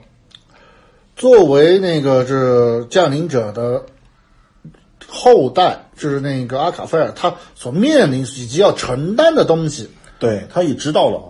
[1.16, 3.86] 作为那个这降临者的
[5.08, 9.88] 后代，就是那个阿卡菲尔，他所面临以及要承担的东西。
[10.18, 11.28] 对，他也知道了啊。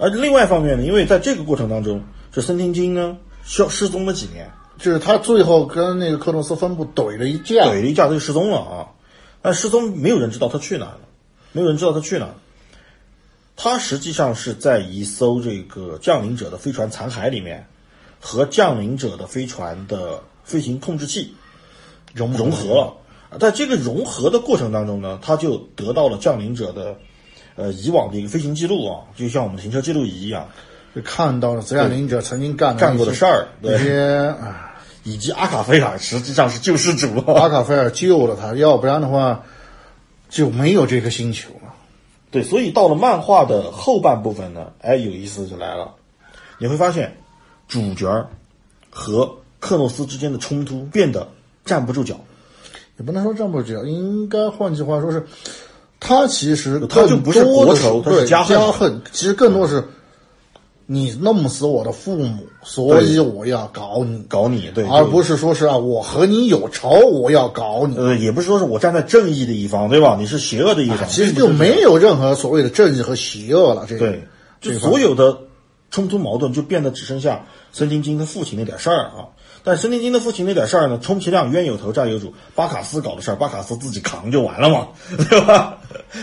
[0.00, 8.88] 而另外一方面呢，因为在这个过程当中，这森田金呢消失踪了几年，就是他最后跟那个克诺斯分部怼了一架，怼了一架他就失踪了啊！
[9.42, 11.00] 但失踪没有人知道他去哪儿了，
[11.52, 12.34] 没有人知道他去哪儿。
[13.56, 17.66] 他实际上是在一艘这个降临者的飞船残骸里面，
[18.20, 21.34] 和降临者的飞船的飞行控制器
[22.14, 22.94] 融融合了。
[23.38, 26.98] 在这个融合的过程当中呢，他就得到了降临者的
[27.60, 30.48] 呃以往的一个飞行记录啊，就像我们的行车记录仪一样，
[30.96, 34.72] 就看到了降临者曾经干干过的事儿，那些啊，
[35.04, 39.44] 以及阿卡菲尔实际上是救世主，阿卡菲尔救了他，要不然的话
[40.30, 41.74] 就没有这个星球了。
[42.30, 45.96] 对，所以到了漫画的后半部分呢，哎，有意思就来了，
[46.58, 47.18] 你会发现
[47.68, 48.26] 主角
[48.88, 51.28] 和克诺斯之间的冲突变得
[51.64, 52.18] 站不住脚。
[52.98, 55.26] 也不能说站不住脚，应该换句话说是，
[56.00, 59.00] 他其实他就不是国仇，他是加恨。
[59.12, 59.84] 其实更多是
[60.86, 67.96] 你弄死我的父母，所以我要搞你，搞你，对，而不是说是啊，我和你有仇，我要搞你。
[67.96, 70.16] 呃，也不是说是我站在正义的一方，对吧？
[70.18, 73.84] 你是邪恶的一方，其实就没有任何所谓的正义和邪恶了。
[73.86, 74.26] 这个，对，
[74.60, 75.38] 就所有的
[75.90, 79.28] 冲突矛盾就变得只剩下孙晶晶他父亲那点事儿啊。
[79.62, 84.88] 但森丁金的父亲那点事儿呢，充其量冤有头债有主，巴卡斯搞的事儿，巴卡斯自己扛就完了嘛，
[85.28, 85.76] 对吧？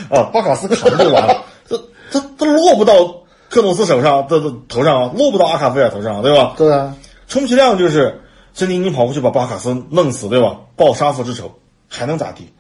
[0.09, 1.77] 啊，巴卡斯扛就完了，这
[2.09, 2.93] 这这落不到
[3.49, 6.55] 克诺斯手上，这这头上啊，落不到阿卡菲尔头上，对吧？
[6.57, 6.95] 对啊，
[7.27, 8.21] 充其量就是
[8.55, 10.57] 森丁金跑过去把巴卡斯弄死，对吧？
[10.75, 11.51] 报杀父之仇，
[11.88, 12.51] 还能咋地？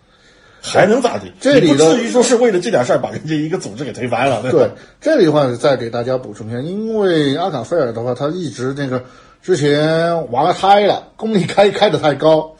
[0.61, 1.31] 还能咋地？
[1.39, 4.69] 这里不至于说是为了这点事儿把人家一个组织给推翻了，对对，
[5.01, 9.03] 这里的话再给大家补充一下，因为阿卡菲尔的话，他一直那个。
[9.47, 12.51] 之前玩嗨了，功力开开的太高，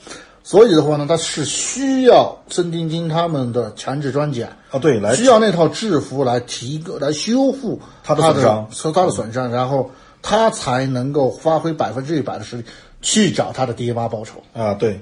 [0.41, 12.63] 所以的话呢，他是需要森丁金他们的强制装甲啊，对，来需要那套制服来提个来修复他的损伤，受他的损伤，然后他才能够发挥百分之一百的实力
[13.01, 14.41] 去找他的爹妈报仇。
[14.53, 14.97] 啊，对，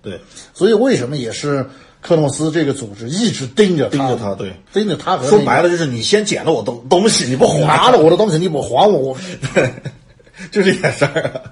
[0.00, 0.18] 对，
[0.54, 1.66] 所以为什么也是
[2.00, 9.16] 克诺斯这个组织一直盯着盯着他，对，盯着他，说白了就是你先捡了我东东西，你不还拿了我的东西，你不还我，我。
[10.50, 11.42] 就这点事儿，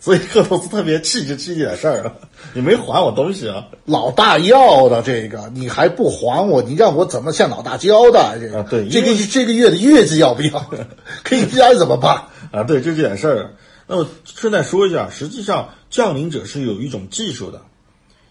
[0.00, 2.12] 所以克罗斯特别气，就气这点事儿啊！
[2.54, 8.38] 你没还我东西啊，老大要的这个你还不还我，你让我怎么向老大交代？
[8.40, 10.70] 这个对，这个这个月的月绩要不要？
[11.22, 12.64] 可以该怎么办啊？
[12.64, 13.54] 对，就这点事儿。
[13.86, 17.60] 那么顺带说一下，实际上降临者是有一种技术的，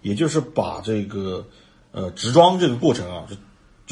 [0.01, 1.45] 也就是把这个
[1.91, 3.35] 呃直装这个过程啊，就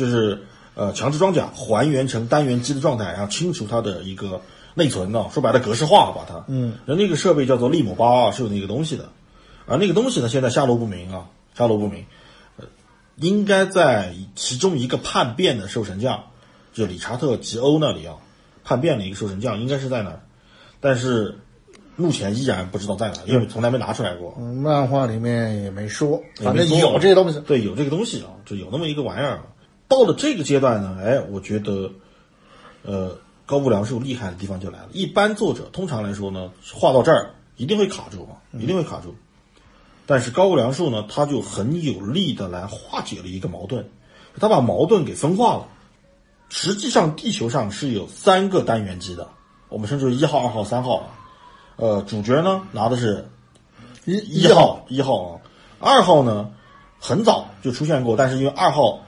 [0.05, 0.41] 就是
[0.73, 4.41] 呃强制装甲还原成单元机的状态，然后清除它的一个。
[4.77, 5.25] 内存呢？
[5.31, 6.43] 说白了，格式化把它。
[6.49, 9.09] 嗯，那那个设备叫做利姆八，是有那个东西的，
[9.65, 12.05] 而那个东西呢，现在下落不明啊，下落不明。
[12.57, 12.65] 呃，
[13.15, 16.25] 应该在其中一个叛变的兽神将，
[16.73, 18.17] 就理查特吉欧那里啊，
[18.65, 20.19] 叛变的一个兽神将，应该是在那儿，
[20.81, 21.39] 但是
[21.95, 24.35] 目前依然不知道在哪，因为从来没拿出来过。
[24.37, 27.39] 嗯，漫画里面也没说，反正有这个东西。
[27.39, 29.41] 对，有这个东西啊，就有那么一个玩意儿。
[29.87, 31.89] 到了这个阶段呢，哎，我觉得，
[32.81, 33.17] 呃。
[33.45, 34.89] 高布良树厉害的地方就来了。
[34.91, 39.15] 一般作者通常来说呢，画到这儿一定会卡住啊，一定会卡住。
[40.07, 43.87] 但是高布良树呢，他就很有力的来化解了一个矛盾，
[44.39, 45.67] 他把矛盾给分化了。
[46.49, 49.29] 实际上，地球上是有三个单元机的，
[49.69, 51.07] 我们称之为一号、二号、三号。
[51.75, 53.29] 呃，主角呢拿的是
[54.05, 55.41] 一一号一号啊，
[55.79, 56.51] 二号呢
[56.99, 59.01] 很早就出现过，但是因为二号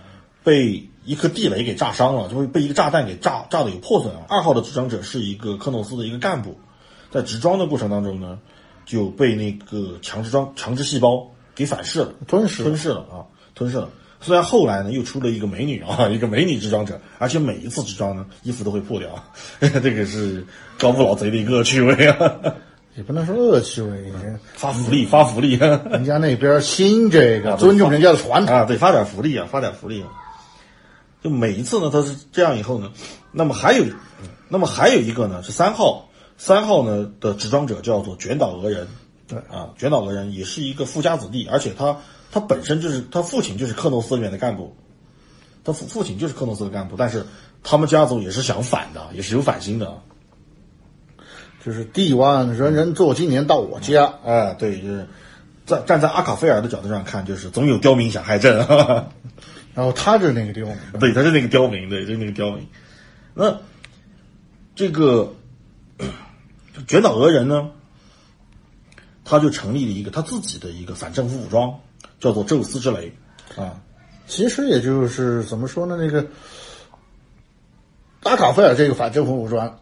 [0.44, 0.90] 被。
[1.08, 4.22] 一颗地雷给炸伤了，就会被一个炸弹给炸炸的有破损啊。
[4.28, 6.60] 二号的执掌者是一个克诺斯的一个干部，
[7.10, 8.38] 在执装的过程当中呢，
[8.86, 13.24] 就被那个强制装强制细胞给反噬了，吞噬吞噬了啊，
[13.56, 13.90] 吞噬了。
[14.20, 19.10] 虽然后来呢又出了一个美女啊，一个美女执掌者，而且每一次执装呢衣服都会破掉，
[19.62, 20.46] 这个是
[20.78, 22.34] 高富老贼的一个恶趣味啊，
[22.98, 24.12] 也不能说恶趣味，
[24.56, 30.04] 发福利发福利，人家那边新这个尊重人家的传统啊，对，发点福利啊，发点福利。
[31.24, 32.92] 就每一次呢，他是这样以后呢，
[33.32, 33.86] 那么还有，
[34.50, 38.88] 那么还有一个呢是三号，三号呢的执装者叫做卷岛俄人，
[39.28, 39.40] 对。
[39.50, 41.98] 啊，卷岛俄人也是一个富家子弟，而且他
[42.32, 44.76] 他本身就是他父亲就是克诺斯里面的干部，
[45.64, 47.26] 他父父亲就是克诺斯的干部，但是
[47.64, 50.00] 他们家族也是想反的，也是有反心的，
[51.66, 55.08] 就是帝王人人做，今年到我家，哎，对，就是
[55.66, 58.64] 站站在阿卡菲尔的角度上看，就是总有刁民想害朕。
[59.78, 62.68] 然后他是那个刁民，对，他是那个刁民，对，就是那个刁民。
[63.36, 63.56] 那
[64.76, 65.32] 这个
[66.88, 67.70] 卷岛俄人呢，
[69.24, 71.72] 他就成立了一个他自己的一个反政府武装，
[72.20, 73.16] 叫做宙斯之雷
[73.56, 73.80] 啊。
[74.26, 76.26] 其实也就是怎么说呢，那个
[78.24, 79.80] 达卡菲尔这个反政府武装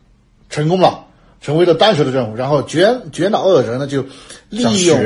[0.49, 1.05] 成功了，
[1.39, 4.05] 成为了单纯的政府，然后卷卷岛恶人呢就
[4.49, 4.99] 利用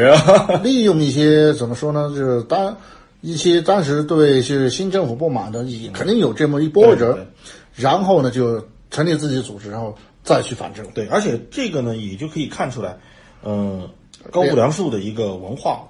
[0.63, 2.75] 利用一些怎么说呢，就是当
[3.22, 7.28] 一些当时对是新政府不满的，也肯定有这么一波对对人，
[7.76, 9.93] 然后呢就成立自己的组织，然后
[10.24, 10.86] 再去反正。
[10.91, 12.97] 对，而且这个呢，也就可以看出来，
[13.43, 13.89] 嗯、
[14.32, 15.84] 高古良树的一个文化、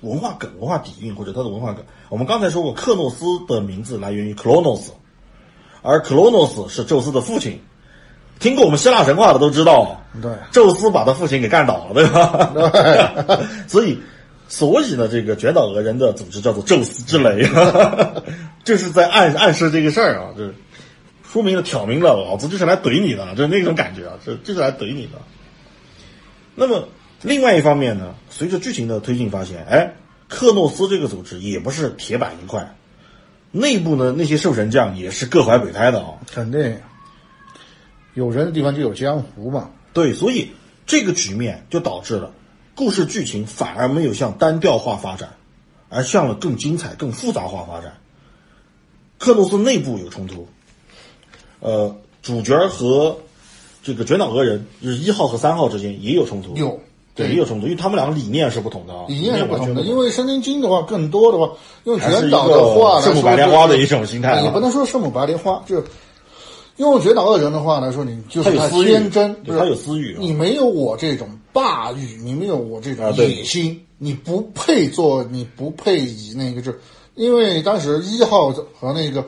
[0.00, 1.84] 文化梗、文化底蕴或者他的文化梗。
[2.08, 4.92] 我们刚才说过，克诺斯的名字来源于克罗诺斯
[5.82, 7.60] 而克罗诺斯是宙斯的父亲。
[8.38, 12.50] 听过我们希腊神话的都知道，对宙斯把他父亲给干倒了，对吧？
[12.54, 13.38] 对，
[13.68, 14.00] 所以，
[14.52, 17.48] 所以呢，这个卷岛俄人的组织叫做宙斯之雷，
[18.64, 20.52] 这是在暗暗示这个事儿啊，这
[21.22, 25.12] 说明了挑明了，老子就是来怼你的，就是那种感觉啊，这就是来怼你的。
[26.56, 26.88] 那么，
[27.22, 29.94] 另外一方面呢，随着剧情的推进，发现，哎，
[30.28, 32.74] 克诺斯这个组织也不是铁板一块，
[33.52, 36.76] 内部呢那些兽神将也是各怀鬼胎的啊、肯定
[38.14, 39.70] 有人的地方就有江湖嘛。
[39.92, 40.50] 对，所以
[40.86, 42.32] 这个局面就导致了
[42.80, 45.28] 故事剧情反而没有向单调化发展，
[45.90, 47.98] 而向了更精彩、更复杂化发展。
[49.18, 50.48] 克诺斯内部有冲突，
[51.58, 53.18] 呃，主角和
[53.82, 56.80] 这个卷岛俄人，就是一号和三号之间也有冲突，有
[57.14, 61.52] 对也有冲突，因为他们两个理念是不同的啊，理念是不同的，因为《圣经经》的话，更多的话
[61.84, 65.84] 用卷岛的话圣母白莲花的一种，心态啊，也不能说圣母白莲花，就是
[66.80, 70.18] 用卷岛恶人的话来说，你就是天真，不是他有私欲啊。
[70.18, 76.72] 你没有我这种霸欲，你没有我这种野心，你不配做，你不配以那个就，
[77.14, 79.24] 因为当时一号和那个。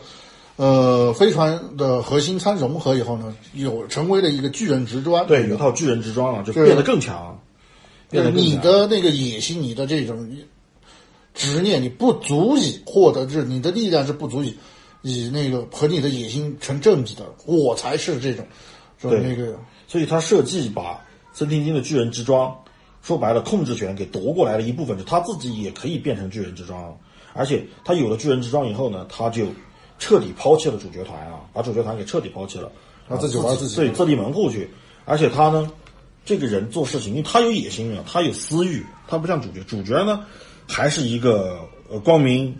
[0.56, 7.40] 呃，飞船的核心舱融合以后呢，有成为了一个巨人直专，对，有套巨人之装了，就就是变得更强，
[8.10, 10.30] 变得更你的那个野心，你的这种
[11.34, 14.54] 执念，你不足以获得，就是你的力量是不足以
[15.02, 17.24] 以那个和你的野心成正比的。
[17.44, 18.46] 我才是这种，
[19.00, 21.00] 说对那个所以他设计把
[21.32, 22.56] 森田金的巨人之装，
[23.02, 26.96] 说白了控制权给夺过来了一部分，就他自己也可以变成巨人之装了。
[27.34, 29.46] 而且他有了巨人之装以后呢，他就
[29.98, 32.70] 彻底抛弃了主角团啊，把主角团给彻底抛弃了，
[33.08, 34.68] 他自己玩自己对，自立门户去。
[35.04, 35.70] 而且他呢，
[36.24, 40.24] 这个人做事情，因为他有野心啊，他有私欲，他不像主角，主角呢
[40.68, 42.54] 还是一个呃光明。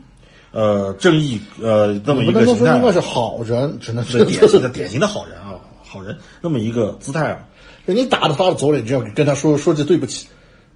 [0.53, 6.16] 呃，正义，呃，那么一个形态应该是好人，只能是典型的典型的好人啊，好人。
[6.40, 7.38] 那么一个姿态啊，
[7.86, 10.28] 你打了他的左脸，你就要跟他说说句对不起，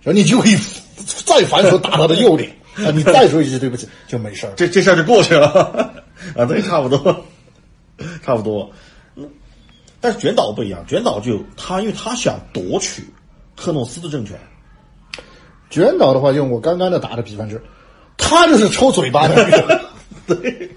[0.02, 0.56] 然后你就可以
[1.24, 2.50] 再反手打他的右脸。
[2.76, 4.52] 啊，你再说一句对不起就没事儿。
[4.56, 5.46] 这这事儿就过去了。
[6.36, 7.24] 啊，对，差不多，
[8.22, 8.70] 差不多。
[9.14, 9.26] 嗯
[9.98, 13.02] 但是卷岛不一样，卷岛就他，因为他想夺取
[13.56, 14.38] 克诺斯的政权，
[15.70, 17.62] 卷岛的话，用我刚刚的打的比方就是，
[18.16, 19.80] 他就是抽嘴巴的那个。
[20.26, 20.70] 对，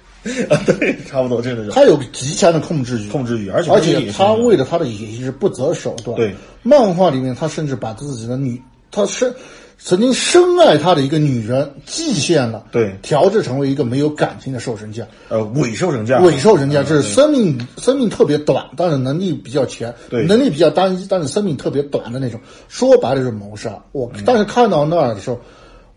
[0.47, 6.15] 啊，对，差不多，这个是他有极强的控制欲，控制欲，而且而且他为了了他的野心是不择手段。
[6.15, 8.61] 对，漫画里面他甚至把自己的女，
[8.91, 9.33] 他深
[9.79, 15.07] 曾经深爱他的一个女人祭献了，对调制成为一个没有感情的兽神将。
[15.29, 22.39] 呃伪兽人将，伪兽人将，这是嗯生命生命特别短，但是能力比较强，对能力比较单一，但是生命特别短的那种。
[22.67, 23.81] 说白了就是谋杀。
[23.93, 25.39] 我但是看到那儿的时候，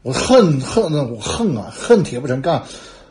[0.02, 2.62] 我恨恨我恨啊，恨铁不成钢。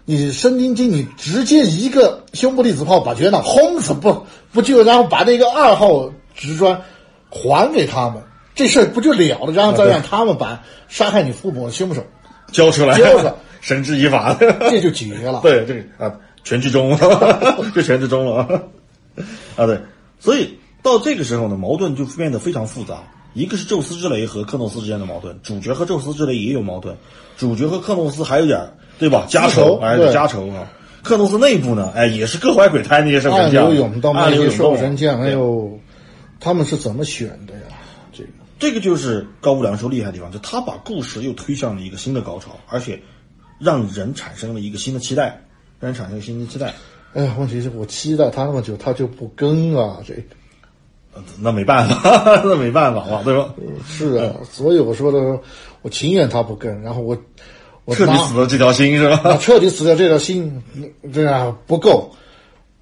[0.04, 6.82] 你生丁金，你直接一个胸部粒子炮把全岛轰死不不就，然后把那个二号直砖
[7.30, 8.22] 还给他们，
[8.56, 9.54] 这事儿不就了了？
[9.54, 12.04] 然后再让他们把杀害你父母的凶手，
[12.52, 15.40] 交出来，交出来绳之以法，这就解决了。
[15.44, 16.12] 对， 这个啊，
[16.44, 18.50] 全剧终了，就全剧终了啊！
[19.56, 19.80] 啊，对，
[20.20, 22.96] 所以到这个时候呢，矛盾就变得非常复杂。
[23.34, 26.96] 一个是宙斯之雷和克诺斯之间的矛盾，主角和宙斯之雷也有矛盾，
[27.38, 29.26] 主角和克诺斯还有点儿对吧？
[29.30, 30.72] 家仇哎，对家仇啊。
[31.02, 35.80] 克诺斯内部呢，哎，也是各怀鬼胎那些兽暗神将，流涌动，暗流涌动兽神将，还有
[36.40, 37.62] 他们是怎么选的呀？
[38.14, 38.30] 这个
[38.60, 43.02] 这个就是高屋良说厉害的地方，就他把故事又推向了一个新的高潮，而且
[43.60, 45.42] 让人产生了一个新的期待，
[45.80, 46.74] 让人产生了新的期待。
[47.14, 50.14] 哎呀，问题是我期待他那么久，他就不更啊，这
[51.40, 53.54] 那没办法， 那没办法嘛，对吧？
[53.86, 55.40] 是啊，所以我说的，
[55.82, 57.18] 我情愿他不跟，然后我
[57.86, 59.38] 我彻底死了这条心是啊吧？
[59.38, 60.64] 彻底死掉这条心，
[61.12, 62.12] 这样不够，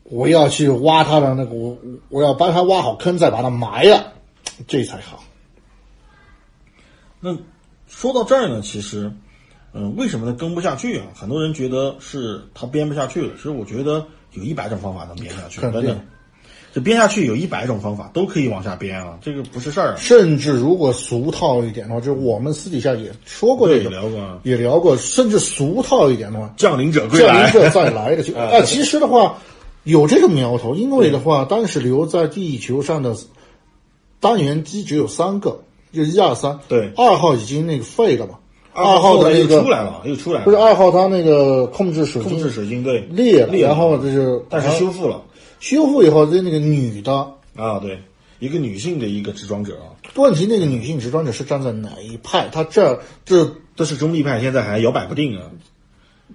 [0.03, 1.77] 我要去挖他的那个，我
[2.09, 4.13] 我要帮他挖好坑，再把他埋了，
[4.67, 5.23] 这才好。
[7.19, 7.35] 那
[7.87, 9.11] 说到这儿呢，其实，
[9.73, 11.07] 嗯、为什么他跟不下去啊？
[11.15, 16.05] 很多人觉得是他编不下去了，其实我觉得有一百种方法能编下去，肯定真的。
[16.73, 19.95] 这编下去有一百种方法都可以往下编啊，这个不是事儿啊。
[19.97, 29.37] 甚至如果俗套一点的话，就是我们私底下也说过这对，个，聊过啊也聊过，甚至俗套一点的话，降临者归降临，者再来的就啊 啊，其实的话
[29.83, 33.15] 有这个苗头，因为的话，当时留在地球上的
[34.19, 35.61] 单元机只有三个，
[35.91, 36.59] 就是一二三。
[36.67, 38.33] 对二号已经那个废了嘛。
[38.71, 45.21] 二号的又那个出来了，又出来了，不是二号，它那个控制水晶控制水晶对裂了然后就是但是修复了
[45.59, 47.13] 修复以后，这那个女的
[47.55, 48.01] 啊，对，
[48.39, 52.49] 一个女性的一个执装者啊，问题，那个女性执装者是站在哪一派？
[52.49, 55.51] 她这这这是中立派，现在还摇摆不定啊。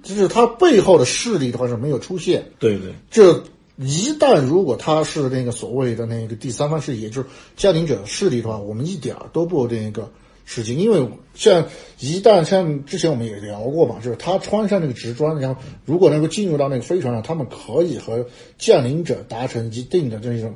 [0.03, 2.51] 就是她背后的势力的话是没有出现。
[2.59, 3.45] 对对，这
[3.77, 10.12] 一旦如果他是那个所谓的那个第三方势力，也就是家庭者势力的话，我们一点儿都不那个
[10.47, 11.66] 吃惊，因为像
[12.01, 18.26] 一旦像之前我们也聊过嘛，就是他穿上那个直装，然后如果能够进入到那个飞船上，他们可以和
[18.59, 20.55] 降临者达成一定的这种，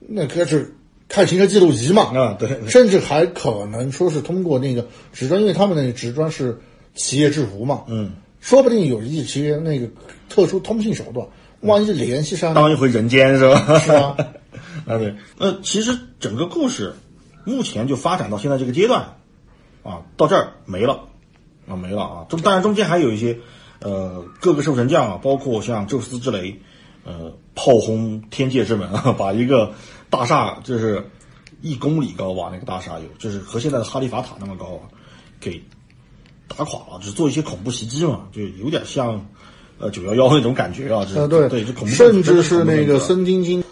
[0.00, 0.74] 那可是
[1.08, 6.58] 看行车记录仪嘛，啊对甚至还可能说是通过那个直装，因为他们那个直装是
[6.94, 9.88] 企业制服嘛，嗯，说不定有一些那个
[10.28, 11.26] 特殊通信手段，
[11.60, 13.78] 万一联系上当一回人间是吧？
[13.78, 14.16] 是吧？
[14.86, 16.92] 啊，对，那其实整个故事
[17.44, 19.16] 目前就发展到现在这个阶段，
[19.82, 21.00] 啊，到这儿没了，
[21.68, 22.26] 啊，没了啊。
[22.28, 23.38] 中当然中间还有一些，
[23.80, 26.58] 呃，各个兽神将啊，包括像宙斯之雷，
[27.04, 29.72] 呃，炮轰天界之门啊， 把一个
[30.10, 31.10] 大厦就是
[31.60, 34.88] 一公里高吧，那个大厦有，就是和现在的哈利法塔那么高啊，
[35.40, 35.62] 给
[36.48, 39.26] 打垮了，就是做一些恐怖袭击嘛，就有点像
[39.78, 43.64] 呃九幺幺那种感觉啊，这啊，对对，就恐怖，甚至是那个真的恐怖分子森丁金，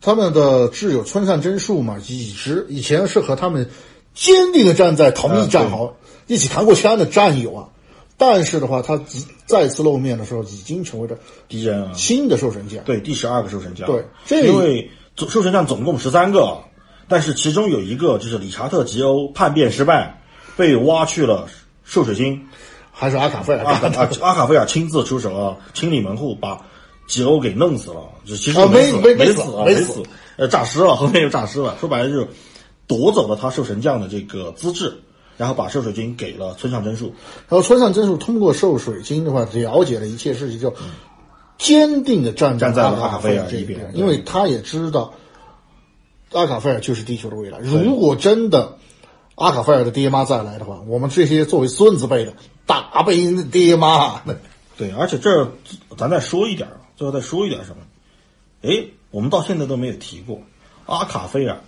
[0.00, 3.68] 他们的挚友村上真树嘛，一直以前是和他们
[4.14, 5.96] 坚定的站在同一战壕，
[6.26, 7.68] 一起扛过枪的战友啊。
[8.16, 9.00] 但是的话，他
[9.46, 11.16] 再次露面的时候，已经成为了
[11.48, 12.82] 敌人啊，新的兽神将。
[12.84, 13.86] 对，第十二个兽神将。
[13.86, 16.58] 对这因为总兽神将总共十三个，
[17.06, 20.20] 但是其中有一个就是理查特吉欧叛变失败，
[20.56, 21.46] 被挖去了
[21.84, 22.48] 兽水星。
[22.90, 23.80] 还是阿卡费尔啊，
[24.20, 26.66] 阿卡费尔亲自出手啊，清理门户，把
[27.08, 28.00] 吉欧给弄死了。
[28.24, 30.02] 就其实啊没死，没没死没死
[30.36, 31.76] 呃，诈尸了，后面又诈尸了。
[31.80, 32.28] 说白了就是
[32.86, 35.00] 夺走了他兽神将的这个资质，
[35.36, 37.06] 然后把兽水晶给了村上真树。
[37.48, 40.72] 然后村上真树通过兽水晶的话，了解了一切事情，就
[41.58, 45.12] 坚定的站站在了阿阿卡菲尔这一边因为他也知道
[46.30, 47.58] 阿卡菲尔就是地球的未来。
[47.58, 48.76] 如果真的
[49.34, 52.34] 阿卡菲尔的爹妈再来的话，我们这些作为孙子辈的
[52.64, 54.20] 打被人的爹妈。
[54.76, 55.48] 对，而且这儿
[55.96, 57.82] 咱再说一点儿，最后再说一点什么？
[58.62, 60.42] 诶，我们到现在都没有提过
[60.84, 61.60] 阿卡菲尔，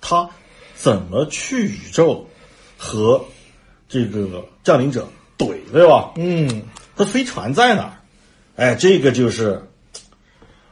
[0.00, 0.30] 他
[0.74, 2.26] 怎么去宇宙
[2.78, 3.22] 和
[3.86, 6.14] 这个降临者怼，对吧？
[6.16, 6.62] 嗯，
[6.96, 8.00] 他飞船在哪儿？
[8.56, 9.62] 哎，这个就是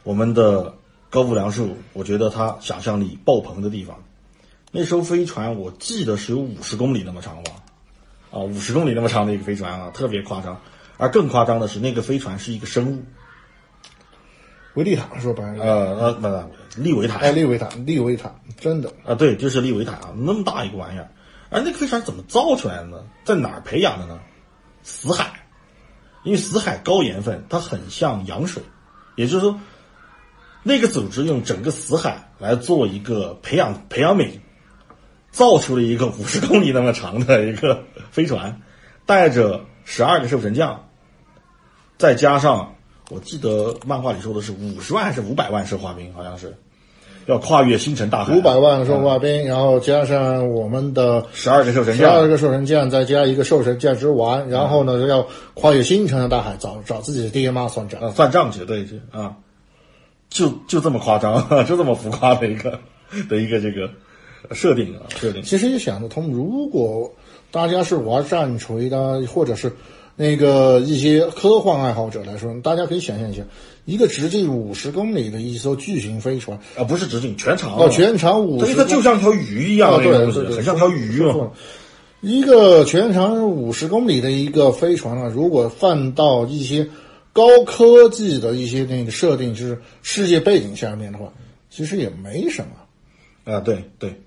[0.01, 0.73] 我们的
[1.11, 4.03] 高富良树，我觉得他想象力爆棚的地方。
[4.71, 7.51] 那艘飞船我记得是有五十公里那么长吧？
[8.31, 10.59] 啊，五十公里那么长的一个飞船啊，特别夸张。
[10.97, 13.03] 而更夸张的是，那个飞船是一个生物，
[14.77, 19.93] 维利塔说白了，呃呃，不不，利维塔，哎，利维塔，利维塔，真的，啊，对，就是利维塔。
[19.93, 21.09] 啊，那么大一个玩意儿，
[21.49, 23.03] 而那个飞船怎么造出来的呢？
[23.23, 24.19] 在哪儿培养的呢？
[24.83, 25.31] 死海，
[26.21, 28.61] 因为死海高盐分，它很像羊水，
[29.15, 29.59] 也就是说，
[30.61, 34.29] 那个组织用整个死海来做一个培养培养皿，
[35.31, 38.61] 造出了一个五十公里那么长的一个飞船，
[39.07, 40.87] 带着十二个兽神将，
[41.97, 42.75] 再加上
[43.09, 46.53] 我记得漫画里说的是五十万还是五百万兽化兵，好像是
[47.25, 58.01] 要跨越星辰大海，五百万兽化兵，然后加上我们的十二个兽神十二将，个兽神将，再加一个兽神将之丸，然后呢，要跨越星辰的大海，找找自己的爹妈算账。
[58.01, 59.35] 啊，算账去，对，去啊，
[60.29, 62.79] 就就这么夸张， 就这么浮夸的一个
[63.29, 63.89] 的一个这个
[64.51, 65.41] 设定啊，设定。
[65.43, 67.09] 其实也想得通，如果
[67.51, 69.71] 大家是玩战锤的，或者是
[70.17, 73.43] 那个一些科幻爱好者来说，大家可以想象一下，
[73.85, 81.31] 一个直径五十公里的一艘巨型飞船，啊，不是直径，全长哦，全长五十，它就像条鱼一样对对对，很像条鱼嘛。
[81.31, 81.43] 说错。
[81.43, 81.53] 了
[82.21, 86.89] 一个全长五十公里的一个飞船啊，如果放到一些
[87.31, 91.31] 高科技的一些那个设定，就是世界背景下面的话，
[91.69, 93.53] 其实也没什么。
[93.53, 94.19] 啊，对对，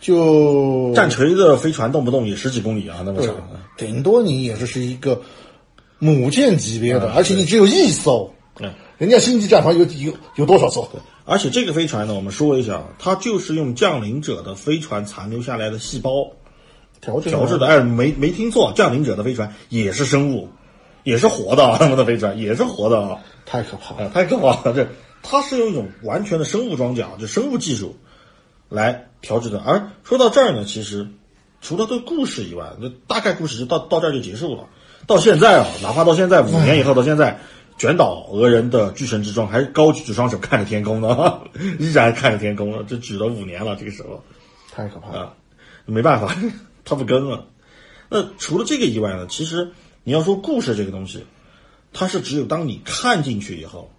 [0.00, 3.34] 就战锤的飞船动不动也十几公里啊，那么长。，
[3.76, 5.20] 顶多你也就是一个
[5.98, 10.88] 母舰级别的，啊而且你只有一艘，嗯，人家星际战船有有有多少艘？
[11.24, 16.30] 而且这个飞船呢，我们说一下，它就是用降临者的飞船残留下来的细胞
[17.00, 17.66] 调制调制的。
[17.66, 20.48] 哎，没没听错，降临者的飞船也是生物，
[21.02, 23.18] 也是活的啊， 他们的飞船也是活的啊。
[23.44, 24.06] 太可怕了。
[24.06, 24.72] 啊，太可怕了！
[24.72, 24.86] 这
[25.22, 27.96] 它是用一种完全的生物装甲，就生物技术
[28.68, 29.58] 来调制的。
[29.60, 31.08] 而说到这儿呢，其实
[31.60, 34.68] 除了对故事以外，那大概故事就到到这儿就结束了。
[35.08, 37.40] 到现在啊，哪怕到现在五年以后，到现在，
[37.76, 41.40] 卷倒俄人的巨神之装还是高举着双手看着天空呢，
[41.80, 42.84] 依然看着天空了。
[42.84, 44.22] 这举了五年了，这个时候
[44.72, 45.18] 太可怕了。
[45.18, 45.34] 啊，
[45.86, 46.34] 没办法，
[46.84, 47.46] 他不跟了。
[48.08, 49.72] 那除了这个以外呢，其实
[50.04, 51.26] 你要说故事这个东西，
[51.92, 53.90] 它是只有当你看进去以后，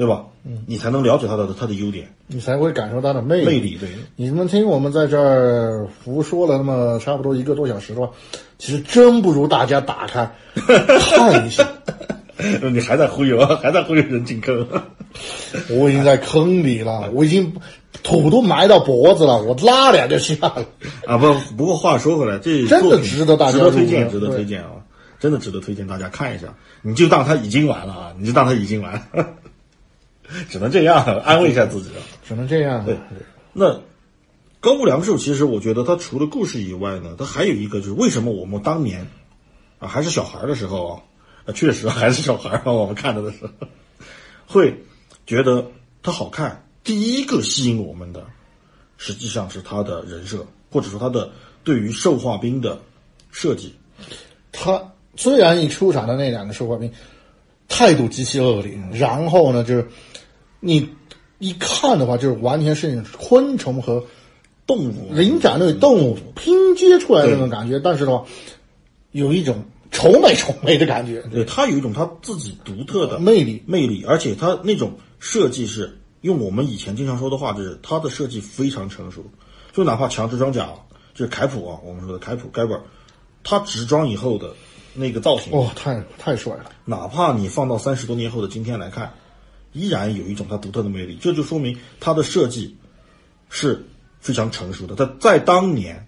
[0.00, 0.24] 对吧？
[0.46, 3.44] 嗯，你才能了解他的他的优点、你才会感受他的魅力。
[3.44, 3.76] 魅力。
[3.78, 8.10] 对，你们听我们在这儿胡说了那么差不多一个多小时的话，
[8.56, 11.68] 其实真不如大家打开 看一下。
[12.72, 14.66] 你还在忽悠，还在忽悠人进坑。
[15.68, 17.52] 我已经在坑里了， 我已经
[18.02, 20.64] 土都埋到脖子了，我拉两就下了。
[21.04, 24.70] 啊，不，不过话说回来，这真的值得大家值得推荐，值得推荐啊，
[25.20, 26.46] 真的值得推荐大家看一下。
[26.80, 29.28] 你就当它已经完了啊，你就当它已经完了，
[30.48, 32.02] 只能这样安慰一下自己了。
[32.24, 32.84] 只能这样。
[32.84, 32.96] 对
[33.52, 33.80] 那
[34.60, 39.06] 高木良树，其实我觉得他除了故事以外呢，他还有一个就是为什么我们当年
[39.78, 41.02] 啊还是小孩的时候啊，
[41.46, 43.50] 啊确实还是小孩啊，我们看着的时候
[44.46, 44.84] 会
[45.26, 45.66] 觉得
[46.02, 46.64] 他好看。
[46.82, 48.26] 第一个吸引我们的，
[48.96, 51.30] 实际上是他的人设，或者说他的
[51.62, 52.80] 对于兽化兵的
[53.30, 53.74] 设计。
[54.50, 56.90] 他虽然一出场的那两个兽化兵
[57.68, 59.86] 态度极其恶劣，然后呢，就是
[60.60, 60.88] 你
[61.38, 64.04] 一看的话，就是完全是昆虫和
[64.66, 68.24] 动物灵长类动物拼接出来的那种感觉，但是的话，
[69.12, 73.62] 有一种丑美丑美的感觉，对它有一种它自己独特的魅力。
[73.66, 79.24] 魅力，而且它那种设计是用我们以前经常说的话，就是它的设计非常成熟。
[79.72, 80.68] 就哪怕强制装甲，
[81.14, 82.78] 就是凯普啊，我们说的凯普盖本，
[83.42, 84.52] 它直装以后的
[84.94, 86.70] 那个造型，哇、太太帅了！
[86.84, 89.12] 哪怕你放到三十多年后的今天来看，
[89.72, 91.16] 依然有一种它独特的魅力。
[91.20, 92.76] 这就说明它的设计
[93.48, 93.84] 是
[94.20, 94.94] 非常成熟的。
[94.94, 96.06] 它在当年，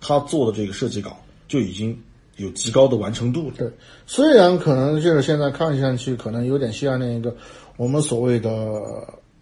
[0.00, 1.98] 他做的这个设计稿就已经
[2.36, 3.54] 有极高的完成度了。
[3.56, 3.70] 对，
[4.06, 7.34] 虽然可能就是现在看上去可能有点像那个
[7.76, 8.50] 我们所谓的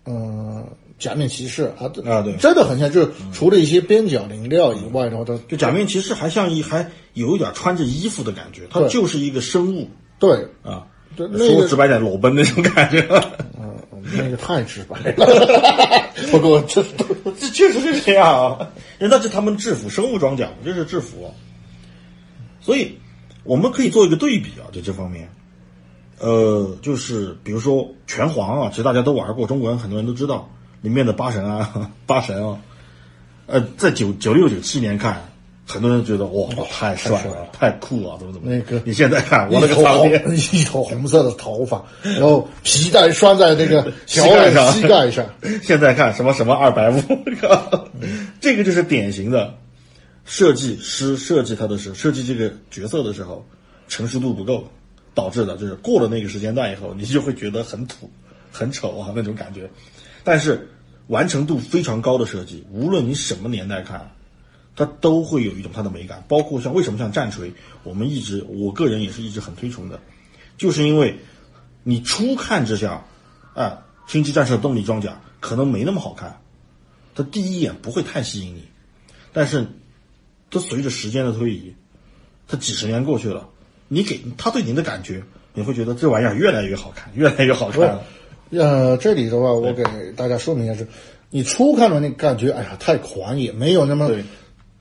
[0.04, 0.66] 嗯、
[0.98, 9.88] 假面骑士啊，啊对真的很像，就是除了一些边角零料以外的话，它就假面骑士还像一还有一点穿着衣服的感觉，它就是一个生物
[10.18, 10.88] 对啊。
[11.16, 13.00] 对那个说直白点，裸奔那种感觉。
[13.58, 13.74] 嗯，
[14.16, 16.12] 那个太直白了。
[16.30, 16.82] 不过这
[17.38, 21.32] 这确实是这样啊，人那是他们制服，生物装甲这是制服，
[22.60, 22.98] 所以
[23.44, 25.28] 我们可以做一个对比啊，在这方面，
[26.18, 30.48] 呃，就是比如说拳皇啊，其实大家都玩过，中国人很多人都知道
[30.80, 32.58] 里面的八神啊， 八神啊，
[33.46, 35.31] 呃，在九九六九七年看，
[35.72, 40.12] 很多人觉得哇，太帅太帅了，太酷了，怎么怎么那个你现在看，我一那个头红，
[40.52, 44.70] 一头红色的头发，然后皮带拴在那个小盖上。
[44.72, 45.24] 膝盖上，
[45.64, 47.00] 现在看什么什么二百五，
[48.40, 49.54] 这个就是典型的
[50.26, 53.42] 设计师设计他的时设计这个角色的时候
[53.88, 54.68] 成熟度不够
[55.14, 58.10] 导致的，就是过了那个时间段以后，你就会觉得很土、
[58.52, 59.70] 很丑啊那种感觉。
[60.22, 60.68] 但是
[61.08, 64.10] 完成度非常高的设计，无论你什么年代看，
[64.74, 66.24] 它都会有一种它的美感。
[66.28, 67.52] 包括像为什么像战锤，
[67.82, 70.00] 我们一直我个人也是一直很推崇的，
[70.56, 71.18] 就是因为
[71.82, 73.04] 你初看之下，
[73.54, 76.40] 啊，星际战士动力装甲可能没那么好看，
[77.14, 78.64] 它第一眼不会太吸引你，
[79.32, 79.66] 但是
[80.50, 81.74] 它随着时间的推移，
[82.46, 83.48] 它几十年过去了，
[83.88, 85.22] 你给它对您的感觉，
[85.54, 88.00] 你会觉得这玩意儿越来越好看，越来越好看。
[88.50, 89.82] 呃，这里的话，我给
[90.14, 90.86] 大家说明一下是，
[91.30, 94.22] 你初看的那感觉，哎呀，太狂野，没有那么对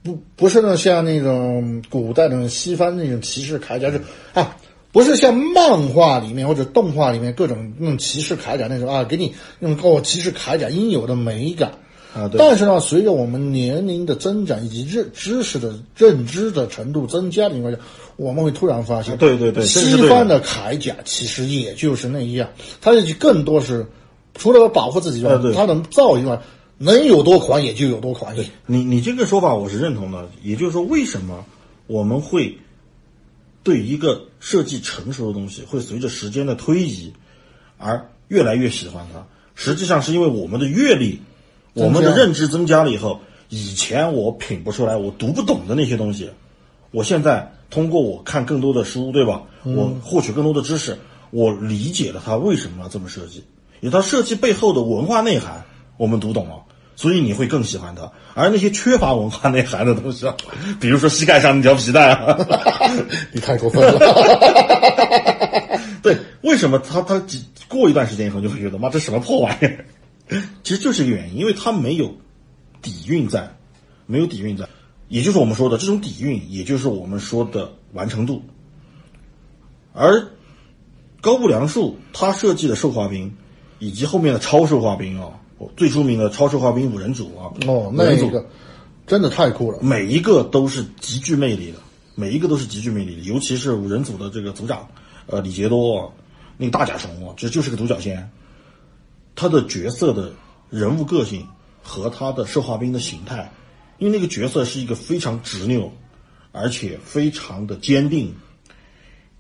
[0.04, 3.98] 不不是那像那种古代那种西方那种骑士铠甲，就
[4.34, 4.56] 啊，
[4.92, 11.72] 不是像漫画里面或者动画里面各种那种骑士铠甲那种啊，给你那种哦骑士铠甲应有的美感。
[12.14, 17.80] 啊，对，但是呢，随着我们年龄的增长以及认知识的认知的程度增加的情况下，
[18.18, 22.50] 我们会突然发现，对对对西方的铠甲其实也就是那样，
[22.82, 23.88] 它就更多是
[24.34, 26.38] 除了保护自己之外它能造以外，
[26.84, 28.50] 能有多狂野就有多狂野。
[28.66, 31.46] 你你这个说法我是认同的，也就是说，为什么
[31.86, 32.58] 我们会
[33.62, 37.14] 对一个设计成熟的东西，会随着时间的推移
[37.78, 39.28] 而越来越喜欢它？
[39.54, 41.20] 实际上是因为我们的阅历、
[41.74, 46.32] 我们的认知增加了以后，以前我品不出来、我读不懂的那些东西，
[46.90, 49.44] 我现在通过我看更多的书，对吧？
[49.64, 50.98] 我获取更多的知识，
[51.30, 53.44] 我理解了它为什么要这么设计，
[53.82, 55.64] 也它设计背后的文化内涵，
[55.98, 56.64] 我们读懂了。
[56.96, 60.36] 所以你会更喜欢它，而那些缺乏文化内涵的东西啊，
[60.80, 62.38] 比如说膝盖上那条皮带啊，
[63.32, 64.00] 你太过分了。
[66.04, 69.86] 对，为什么他他几过一段时间以后就会觉得妈这什么破玩意儿？
[70.64, 72.16] 其实就是一个原因，因为他没有
[72.82, 73.56] 底蕴在，
[74.06, 74.68] 没有底蕴在，
[75.10, 78.44] 也就是我们说的这种底蕴，也就是我们说的完成度。
[79.94, 80.28] 而
[81.20, 83.36] 高步良树他设计的兽化兵，
[83.78, 85.34] 以及后面的超兽化兵啊，
[85.76, 88.48] 最出名的超兽化兵五人组啊，哦，那一个
[89.06, 89.80] 真的太酷了。
[89.82, 91.80] 每一个都是极具魅力的，
[92.16, 94.88] 每一个都是极具魅力的，尤其是五人组的这个组长，
[95.28, 96.14] 呃，李杰多，
[96.58, 98.30] 那个大甲虫啊，这就是个独角仙，
[99.36, 100.32] 他的角色的
[100.70, 101.46] 人物个性
[101.82, 103.52] 和他的兽化兵的形态，
[103.98, 105.92] 因为那个角色是一个非常执拗，
[106.52, 108.34] 而且非常的坚定，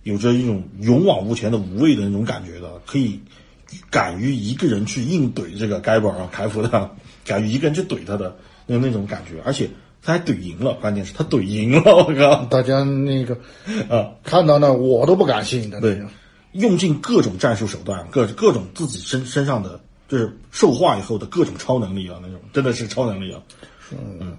[0.03, 3.21] 有着一种勇往无前的无畏的那种感觉的，可以
[3.89, 6.91] 敢于一个人去硬怼这个盖博啊凯夫的，
[7.25, 8.35] 敢于一个人去怼他的
[8.65, 9.69] 那那种感觉，而且
[10.01, 12.45] 他还怼赢了，关键是他怼赢了，我靠！
[12.45, 13.37] 大家那个
[13.89, 15.79] 啊，看到那我都不敢信的。
[15.79, 16.01] 对，
[16.53, 23.41] 用尽各种战术手段，各各种自己身身上的就是兽化以后的各种超能力啊，那种真的是超能力啊。
[23.91, 24.37] 嗯，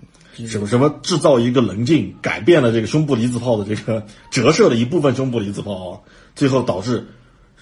[0.48, 6.00] 什么什么制造一个棱镜，改变了这个胸部离子炮的这个折射了一部分胸部离子炮啊，
[6.34, 7.06] 最后导致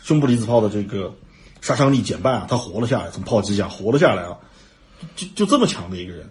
[0.02, 1.12] 胸部离子炮的这个
[1.60, 4.36] 杀伤力减半啊，他活了下来，从炮击下活了下来啊，
[5.16, 6.28] 就就这么强的一个人，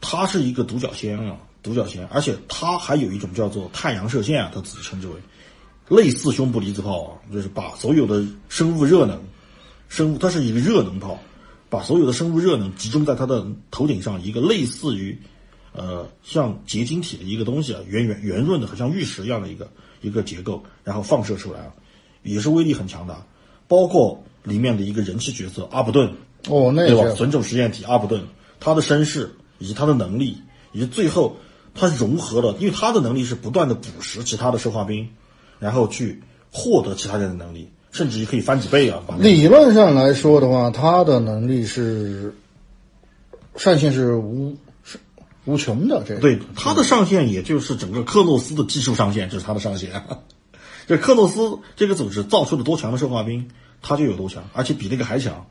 [0.00, 5.14] 他是一个独角仙啊，独角仙，而且他还有一种叫做太阳射线啊，他自己称之为。
[5.88, 9.18] 类似胸部离子炮啊，就是把所有的生物热能，
[9.88, 11.18] 生物它是一个热能炮，
[11.70, 15.18] 把所有的生物热能集中在它的头顶上，一个类似于，
[15.72, 19.66] 呃，像结晶体的一个东西啊，圆圆圆润的，很像玉石一样的一个
[20.02, 21.72] 一个结构，然后放射出来啊，
[22.22, 23.26] 也是威力很强大。
[23.68, 26.10] 包括里面的一个人气角色阿卜顿，
[26.48, 27.04] 哦，那对吧？
[27.04, 28.22] 个损种实验体阿卜顿，
[28.58, 30.38] 他的身世以及他的能力，
[30.72, 31.36] 以及最后
[31.74, 35.06] 他融合了，因为他的能力是不断的捕食其他的生化兵，
[35.58, 39.02] 然后去获得其他人的能力，甚至于可以翻几倍啊！
[39.18, 42.34] 理论上来说的话，他的能力是
[43.56, 44.98] 上限是无是
[45.44, 46.02] 无穷的。
[46.06, 49.90] 这个对他的上限，也就是整个克诺斯的技术上限，这是他的上限。
[50.88, 53.48] 这克诺斯这个组织造出了多强的生化兵，
[53.82, 55.46] 他就有多强，而且比那个还强。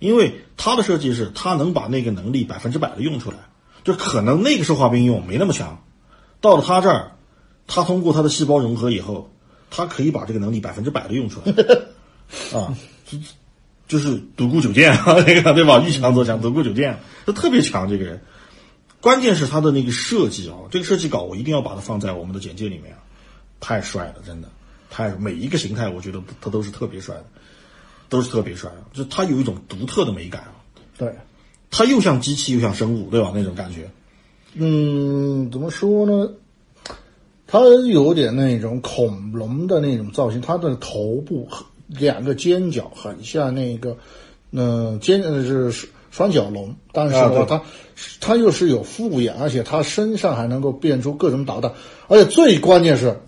[0.00, 3.36] 因为他的设计是，他能把那个能力百分之百的用出来，
[3.84, 5.84] 就可能那个生化兵用没那么强，
[6.40, 7.12] 到了他这儿，
[7.68, 9.32] 他通过他的细胞融合以后，
[9.70, 11.52] 他可以把这个能力百分之百的用出来，
[12.58, 12.76] 啊，
[13.06, 13.16] 就
[13.86, 15.78] 就是独孤九剑啊， 那个对吧？
[15.78, 18.20] 遇强则强，独孤九剑，他特别强这个人。
[19.00, 22.98] 关键是他的那个设计啊，这个设计稿我一定要把它放在我们的简介里面啊，
[23.60, 24.48] 太帅了，真的，
[24.94, 27.24] 太每一个形态我觉得他都是特别帅的，
[28.10, 30.52] 都是特别帅的，就他有一种独特的美感啊，
[30.98, 31.10] 对，
[31.70, 33.32] 他又像机器又像生物，对吧？
[33.34, 33.90] 那种感觉，
[34.52, 36.30] 嗯，怎么说呢？
[37.46, 43.96] 它有点那种恐龙的那种造型，它的头部很两个尖角很像那个，
[44.50, 47.62] 嗯、尖呃是双角龙，但是的话，它
[48.20, 51.72] 它又是有复眼，而且它身上还能够变出各种导弹，
[52.08, 53.20] 而且最关键是，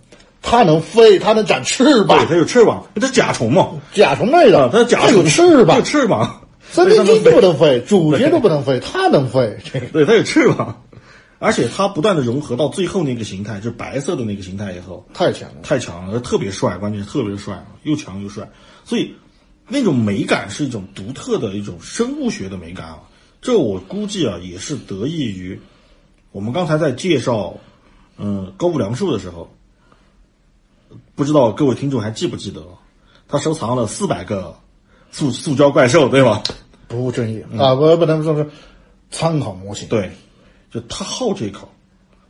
[0.44, 2.18] 它能飞，它能展翅膀。
[2.18, 5.68] 对，膀，它有翅膀，它是甲虫嘛，甲虫类的，，啊它是甲虫，有翅膀。
[5.68, 10.82] 它有，翅膀，三对它能零七都不能飞，主角都不能飞，它能飞，这个对，它有翅膀，
[11.38, 15.56] 而且它不断的融合到最后那个形态，就是白色的那个形态以后，太强了。
[15.62, 18.48] 太强了，特别帅，关键是特别帅，又强又帅，
[18.84, 19.14] 所以
[19.66, 22.98] 那种美感是一种独特的一种生物学的美感啊。
[23.40, 25.60] 这我估计啊，也是得益于
[26.32, 27.58] 我们刚才在介绍
[28.18, 29.53] 嗯高武良树的时候，
[31.14, 32.62] 不知道各位听众还记不记得，
[33.28, 34.56] 他收藏了四百个
[35.10, 36.42] 塑塑胶怪兽，对吧？
[36.88, 38.50] 不务正业、啊，不不能说是
[39.10, 39.88] 参考模型。
[39.88, 40.12] 嗯对，
[40.70, 41.68] 就他好这口，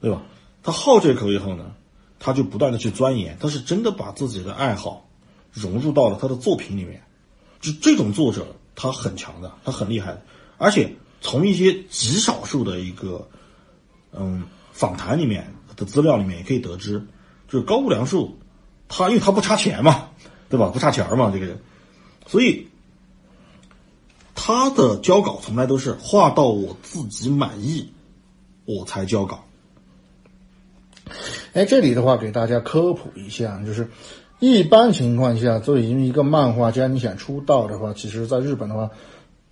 [0.00, 0.22] 对吧？
[0.62, 1.72] 他好这口以后呢，
[2.18, 5.08] 他就不断的去钻研，他是真的把自己的爱好
[5.52, 7.02] 融入到了他的作品里面。
[7.60, 10.22] 就这种作者，他很强的，他很厉害的，
[10.58, 13.26] 而且从一些极少数的一个
[14.12, 17.06] 嗯访谈里面的资料里面也可以得知，
[17.48, 18.38] 就是高屋良树，
[18.96, 20.10] 他因为他不差钱嘛，
[20.48, 20.68] 对吧？
[20.68, 21.58] 不差钱儿嘛，这个人，
[22.28, 22.68] 所以
[24.36, 27.92] 他的交稿从来都是画到我自己满意，
[28.64, 29.44] 我才交稿。
[31.54, 33.90] 哎，这里的话给大家科普一下，就是
[34.38, 38.90] 一般情况下，作为一个漫画家，你想出道的话，其实在日本的话，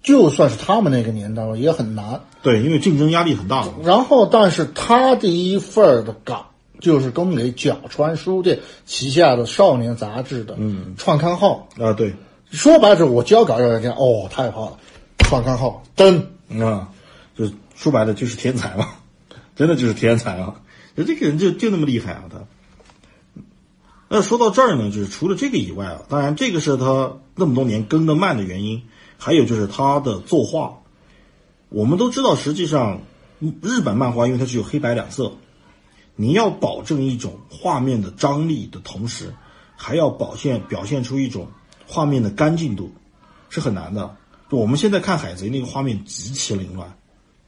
[0.03, 2.21] 就算是他们那个年代也很难。
[2.43, 3.69] 对，因为竞争压力很大。
[3.83, 6.52] 然后，但是他第一份儿的稿
[6.83, 11.69] 就是供给角川书店旗下的少年杂志的嗯创刊号。
[11.79, 12.13] 啊，对，
[12.51, 14.79] 说白了，我交稿要人家哦，太好了，
[15.21, 16.27] 创刊号登。
[16.61, 16.91] 啊，
[17.39, 18.89] 就说白了就是天才嘛，
[19.57, 20.61] 真的就是天才啊！
[20.97, 22.39] 就这个人就就那么厉害啊，他。
[24.09, 28.83] 那说到这儿呢，就是除了这个以外啊，当然这个是他那么多年更的慢的原因，
[29.17, 30.81] 还有就是他的作画。
[31.71, 33.01] 我们都知道，实际上
[33.41, 35.33] 嗯日本漫画因为它只有黑白两色，
[36.23, 39.35] 你要保证一种画面的张力的同时，
[39.75, 41.49] 还要表现表现出一种
[41.85, 42.93] 画面的干净度，
[43.51, 44.17] 是很难的。
[44.49, 46.97] 我们现在看海贼那个画面极其凌乱，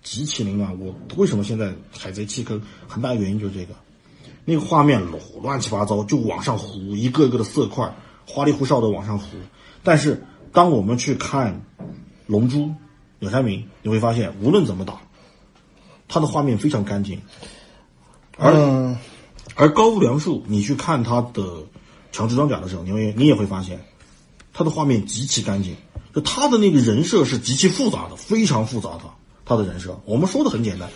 [0.03, 0.77] 极其凌乱。
[0.81, 2.61] 我为什么现在海贼弃坑？
[2.89, 3.77] 很大原因就是这个，
[4.45, 5.01] 那个画面
[5.41, 7.95] 乱七八糟，就往上糊，一个个的色块，
[8.27, 9.37] 花里胡哨的往上糊。
[9.85, 10.21] 但是
[10.53, 11.63] 当我们去看
[12.27, 12.59] 《龙珠》
[13.21, 15.01] 《鸟山明》，你会发现，无论怎么打，
[16.09, 17.21] 它的画面非常干净。
[18.37, 18.97] 而、嗯，
[19.55, 21.65] 而高屋良树，你去看他的
[22.13, 23.85] 强制装甲的时候，你会你也会发现，
[24.53, 25.75] 他的画面极其干净。
[26.15, 29.03] 就他的那个人设是极其复杂的，非常复杂的。
[29.47, 30.89] 他的人设，我们说的很简单，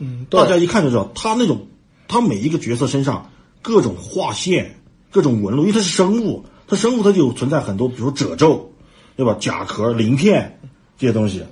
[0.00, 1.68] 嗯，大家一看就知道，他那种
[2.08, 3.30] 他每一个角色身上
[3.62, 4.80] 各种划线、
[5.12, 8.72] 各种纹路，因为它是生物，它生物它就存在很多，比如褶皱，
[9.14, 9.36] 对吧？
[9.38, 10.58] 甲壳、鳞片
[10.98, 11.44] 这些东西。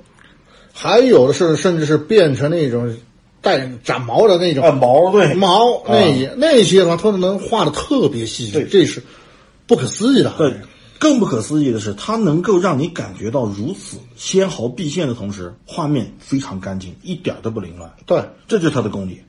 [0.72, 2.96] 还有的是，甚至是变成那种
[3.40, 9.02] 带长毛的那种啊，毛对毛那些、那些的话，它能画的特别细致，这是
[9.66, 10.34] 不可思议的。
[10.36, 10.54] 对，
[10.98, 17.90] 更不可思议的是，它能够让你感觉到如此纤毫毕现的同时，画面非常干净，一点都不凌乱。
[18.06, 19.22] 对，这就是它的功力，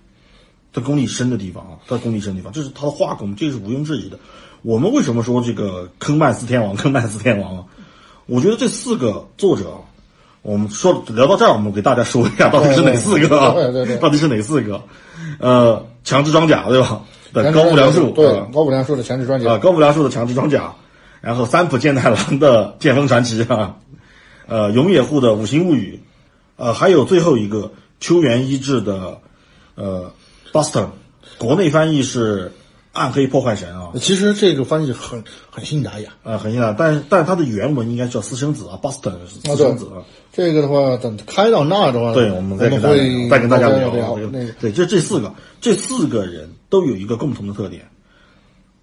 [0.73, 4.19] 它功力深的地方啊，它功力深的地方，这是它的画功，这是毋庸置疑的。
[4.61, 7.63] 我们为什么说这个坑曼斯天王，坑曼斯天王啊？
[8.27, 9.81] 我觉得这四个作者，
[10.41, 13.51] 我们说聊到这儿，我们给大家说一下到底是哪四个啊？
[13.51, 14.81] 对对对到底是哪四个？
[15.39, 17.03] 呃，强制装甲对吧？
[17.31, 20.73] 对，高木良树对啊高木良树的强制装甲啊，高木良树的强制装甲，
[21.21, 23.75] 然后三浦健太郎的剑锋传奇啊，
[24.47, 26.01] 呃，永野户的五行物语，
[26.57, 29.19] 呃，还有最后一个秋元一志的
[29.75, 30.11] 呃
[30.51, 30.87] Boston，
[31.37, 32.51] 国内翻译是
[32.93, 36.11] 暗黑破坏神啊，其实这个翻译很很新达雅。
[36.23, 40.03] 啊，很像啊，但是但是它的原文应该叫私生子啊，Boston 私生子啊。
[40.33, 42.97] 这个的话，等开到那儿的话，对，我们再跟大家
[43.29, 44.51] 再跟大家聊聊这个。
[44.59, 47.89] 对，就这四个，这四个人都有一个共同的特点，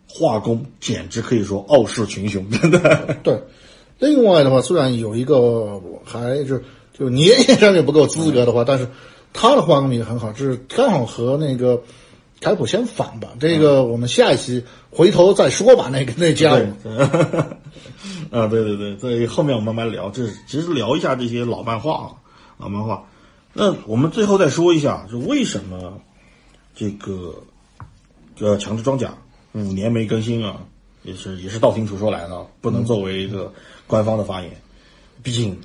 [0.09, 3.16] 画工简直可以说傲视群雄，真的。
[3.22, 3.43] 对，
[3.98, 6.62] 另外的话，虽然有一个还是
[6.98, 8.89] 就年龄上面不够资格的话，但是
[9.32, 11.82] 他的画工也很好，就是刚好和那个
[12.40, 13.28] 凯普先反吧。
[13.40, 15.89] 这个我们下一期回头再说吧。
[15.90, 16.60] 那个那家伙，
[18.31, 22.10] 啊，对对对，在后面我们慢慢聊，这是其实聊一下这些老漫画啊，
[22.59, 23.05] 老漫画。
[23.52, 26.01] 那我们最后再说一下，就为什么
[26.77, 27.43] 这个
[28.39, 29.15] 呃强制装甲
[29.52, 30.60] 五年没更新啊，
[31.02, 33.52] 也是也是道听途说来的，不能作为一个
[33.86, 34.51] 官方的发言，
[35.23, 35.59] 毕竟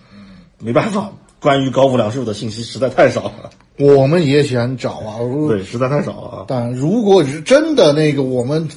[0.59, 5.19] 没办法，关于高无良树的信息实在太少了，我们也想找啊。
[5.47, 6.45] 对，实在太少了啊。
[6.47, 8.67] 但如果是真的那个我们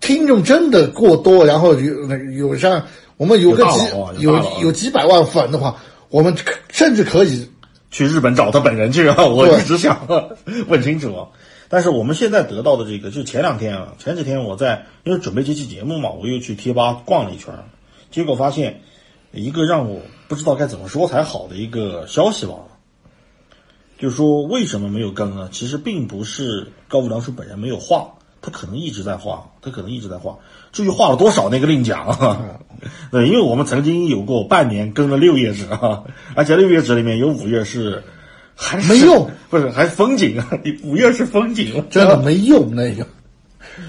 [0.00, 2.84] 听众真的过多，然后有有像
[3.16, 3.78] 我们有个几
[4.18, 5.76] 有有几百万粉的话，
[6.08, 7.48] 我们可甚至可以
[7.90, 9.24] 去日本找他本人去啊！
[9.26, 10.06] 我对一直想
[10.68, 11.28] 问清楚啊。
[11.68, 17.64] 但是我们现在得到的这个，就前两天啊，前几天我在因为准备这期节目嘛，我又去贴吧逛了一圈儿，
[18.10, 18.80] 结果发现
[19.32, 22.54] 一个让我不知道该怎么说才好的一个消息吧，
[24.02, 25.48] 就是说为什么没有更呢？
[25.52, 28.08] 其实并不是高武良树本人没有画，
[28.40, 30.36] 他可能一直在画，他可能一直在画。
[30.72, 32.40] 至于画了多少，那个另讲啊。
[33.12, 36.02] 对，因为我们曾经有过半年更了六页纸啊，
[36.34, 38.02] 而且六页纸里面有五页是
[38.56, 43.06] 还是没用， 不是还是风景啊，你 五页是风景，真的没用那个。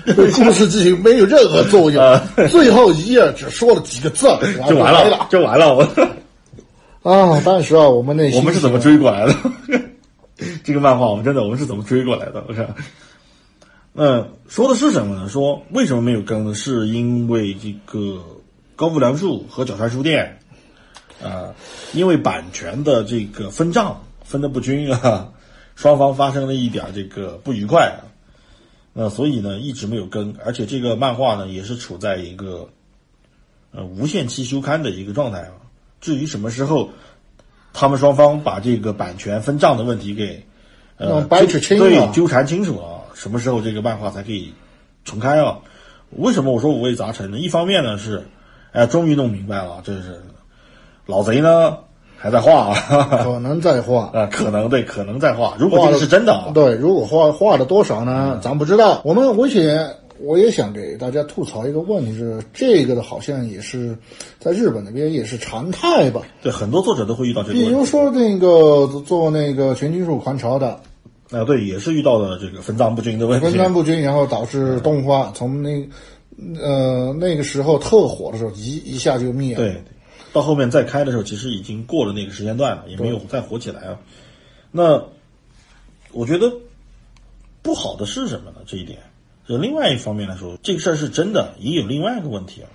[0.06, 4.28] 对故事剧情没有任何作用啊，最后一页只说了几个字，
[4.70, 5.74] 就完了，就完了。
[5.74, 5.82] 我
[7.02, 7.42] 啊！
[7.44, 9.36] 当时啊，我们那我们是怎么追过来的？
[10.64, 12.44] 这个漫画我们真的我们是怎么追过来的？
[12.48, 12.76] 我看，
[13.94, 15.30] 那说的是什么呢？
[15.30, 16.54] 说为什么没有更呢？
[16.54, 18.24] 是因为这个
[18.76, 20.40] 高木良树和角川书店
[21.24, 21.56] 啊、
[21.94, 25.32] 因为版权的这个分账分的不均啊，
[25.76, 28.12] 双方发生了一点这个不愉快啊，
[28.92, 32.70] 那所以呢一直没有更，而且这个漫画呢也是处在一个
[33.72, 35.54] 呃无限期休刊的一个状态啊。
[36.02, 36.90] 至于什么时候
[37.74, 40.46] 他们双方把这个版权分账的问题给
[40.98, 44.54] 呃弄掰扯清了对纠缠清楚了，什么时候这个漫画才可以
[45.04, 45.58] 重开啊？
[46.12, 47.40] 为什么我说五味杂陈呢？
[47.40, 48.28] 一方面呢是，
[48.72, 50.22] 哎，终于弄明白了，这是
[51.08, 51.80] 老贼呢
[52.16, 52.76] 还在画啊，
[53.24, 54.12] 可能在画。
[54.14, 55.56] 啊，可能对，可能在画。
[55.58, 58.40] 如果这个是真的啊，对，如果画画了多少呢？
[58.44, 59.02] 咱不知道。
[59.04, 63.98] 我们而且我也想给大家吐槽一个问题是，这个的好像也是
[64.40, 66.22] 在日本那边也是常态吧。
[66.42, 67.78] 对，很多作者都会遇到这个比问题。
[67.78, 70.80] 如说那个做那个全金属狂潮的
[71.32, 73.46] 啊，对，也是遇到了这个分赃不均的问题。
[73.46, 75.86] 分赃不均，然后导致动画从那
[76.62, 79.62] 呃那个时候特火的时候一一下就灭了。
[79.62, 79.84] 对，
[80.32, 84.00] 到后面再开的时候，其实已经过了那个时间段了，也没有再火起来啊。
[84.72, 85.04] 那
[86.12, 86.50] 我觉得
[87.62, 88.58] 不好的是什么呢？
[88.66, 89.00] 这一点，
[89.48, 92.70] 就另外一方面来说，这个事儿是真的，也有另外一个问题啊。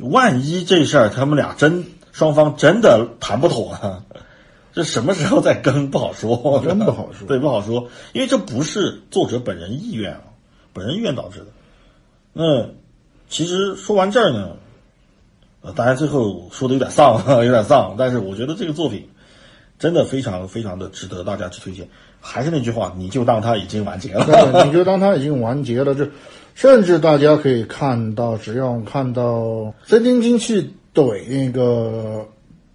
[0.00, 4.04] 万一这事儿他们俩真双方真的谈不妥呢？
[4.72, 10.22] 这什么时候再更不好说，真不好说对，不好说，因为这不是作者本人意愿啊，
[10.72, 11.46] 本人意愿导致的。
[12.32, 12.68] 那
[13.28, 14.56] 其实说完这儿呢，
[15.62, 19.08] 呃，大家最后说的有点丧， 有点丧，但是我觉得这个作品
[19.78, 21.86] 真的非常非常的值得大家去推荐。
[22.20, 24.24] 还是那句话，你就当它已经完结了。
[24.24, 26.04] 对， 你就当它已经完结了，就
[26.54, 32.26] 甚至大家可以看到，只要看到真金金去怼那个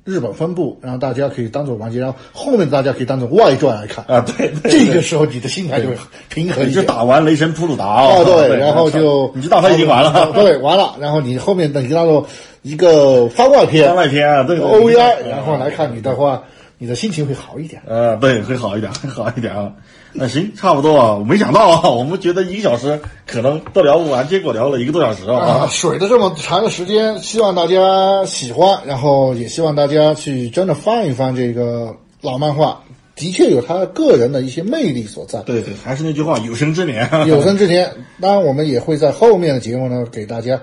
[0.06, 4.06] 日本分部，然后大家可以当做完结，然后后面大家可以当做外传来看。
[4.08, 5.98] 啊，对，对这个时候你的心态就会
[6.30, 6.82] 平衡一你就。
[6.84, 12.26] 打完雷神普鲁达哦，对， 对，然后就你就当它已经完了，对，完了，然后你后面等于当做
[12.62, 13.88] 一个番外篇。
[13.88, 16.44] 番外篇啊，对对 O V 对 I，然后来看你的话，
[16.84, 17.82] 你的心情会好一点。
[17.88, 19.72] 呃，对，会好一点， 会好一点啊。
[20.12, 21.14] 那行，差不多啊。
[21.14, 25.68] 我没想到啊， 我们觉得一个小时可能都聊不完，结果聊了一个多小时啊，啊。
[25.72, 32.84] 水的这么长的时间，希望大家喜欢，然后也希望大家去真的翻一翻这个老漫画，
[33.16, 35.40] 的确有他个人的一些魅力所在。
[35.44, 37.10] 对对，还是那句话，有生之年。
[37.28, 37.90] 有生之年，
[38.20, 40.60] 当然我们也会在后面的节目呢，给大家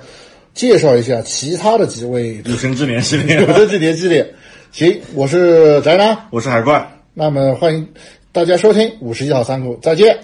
[0.52, 4.34] 介绍一下其他的几位有生之年系列 有，生之年系列。
[4.72, 6.88] 行，我是宅男，我是海怪。
[7.12, 7.88] 那么欢迎
[8.30, 10.16] 大家收听五十一号仓库，再见。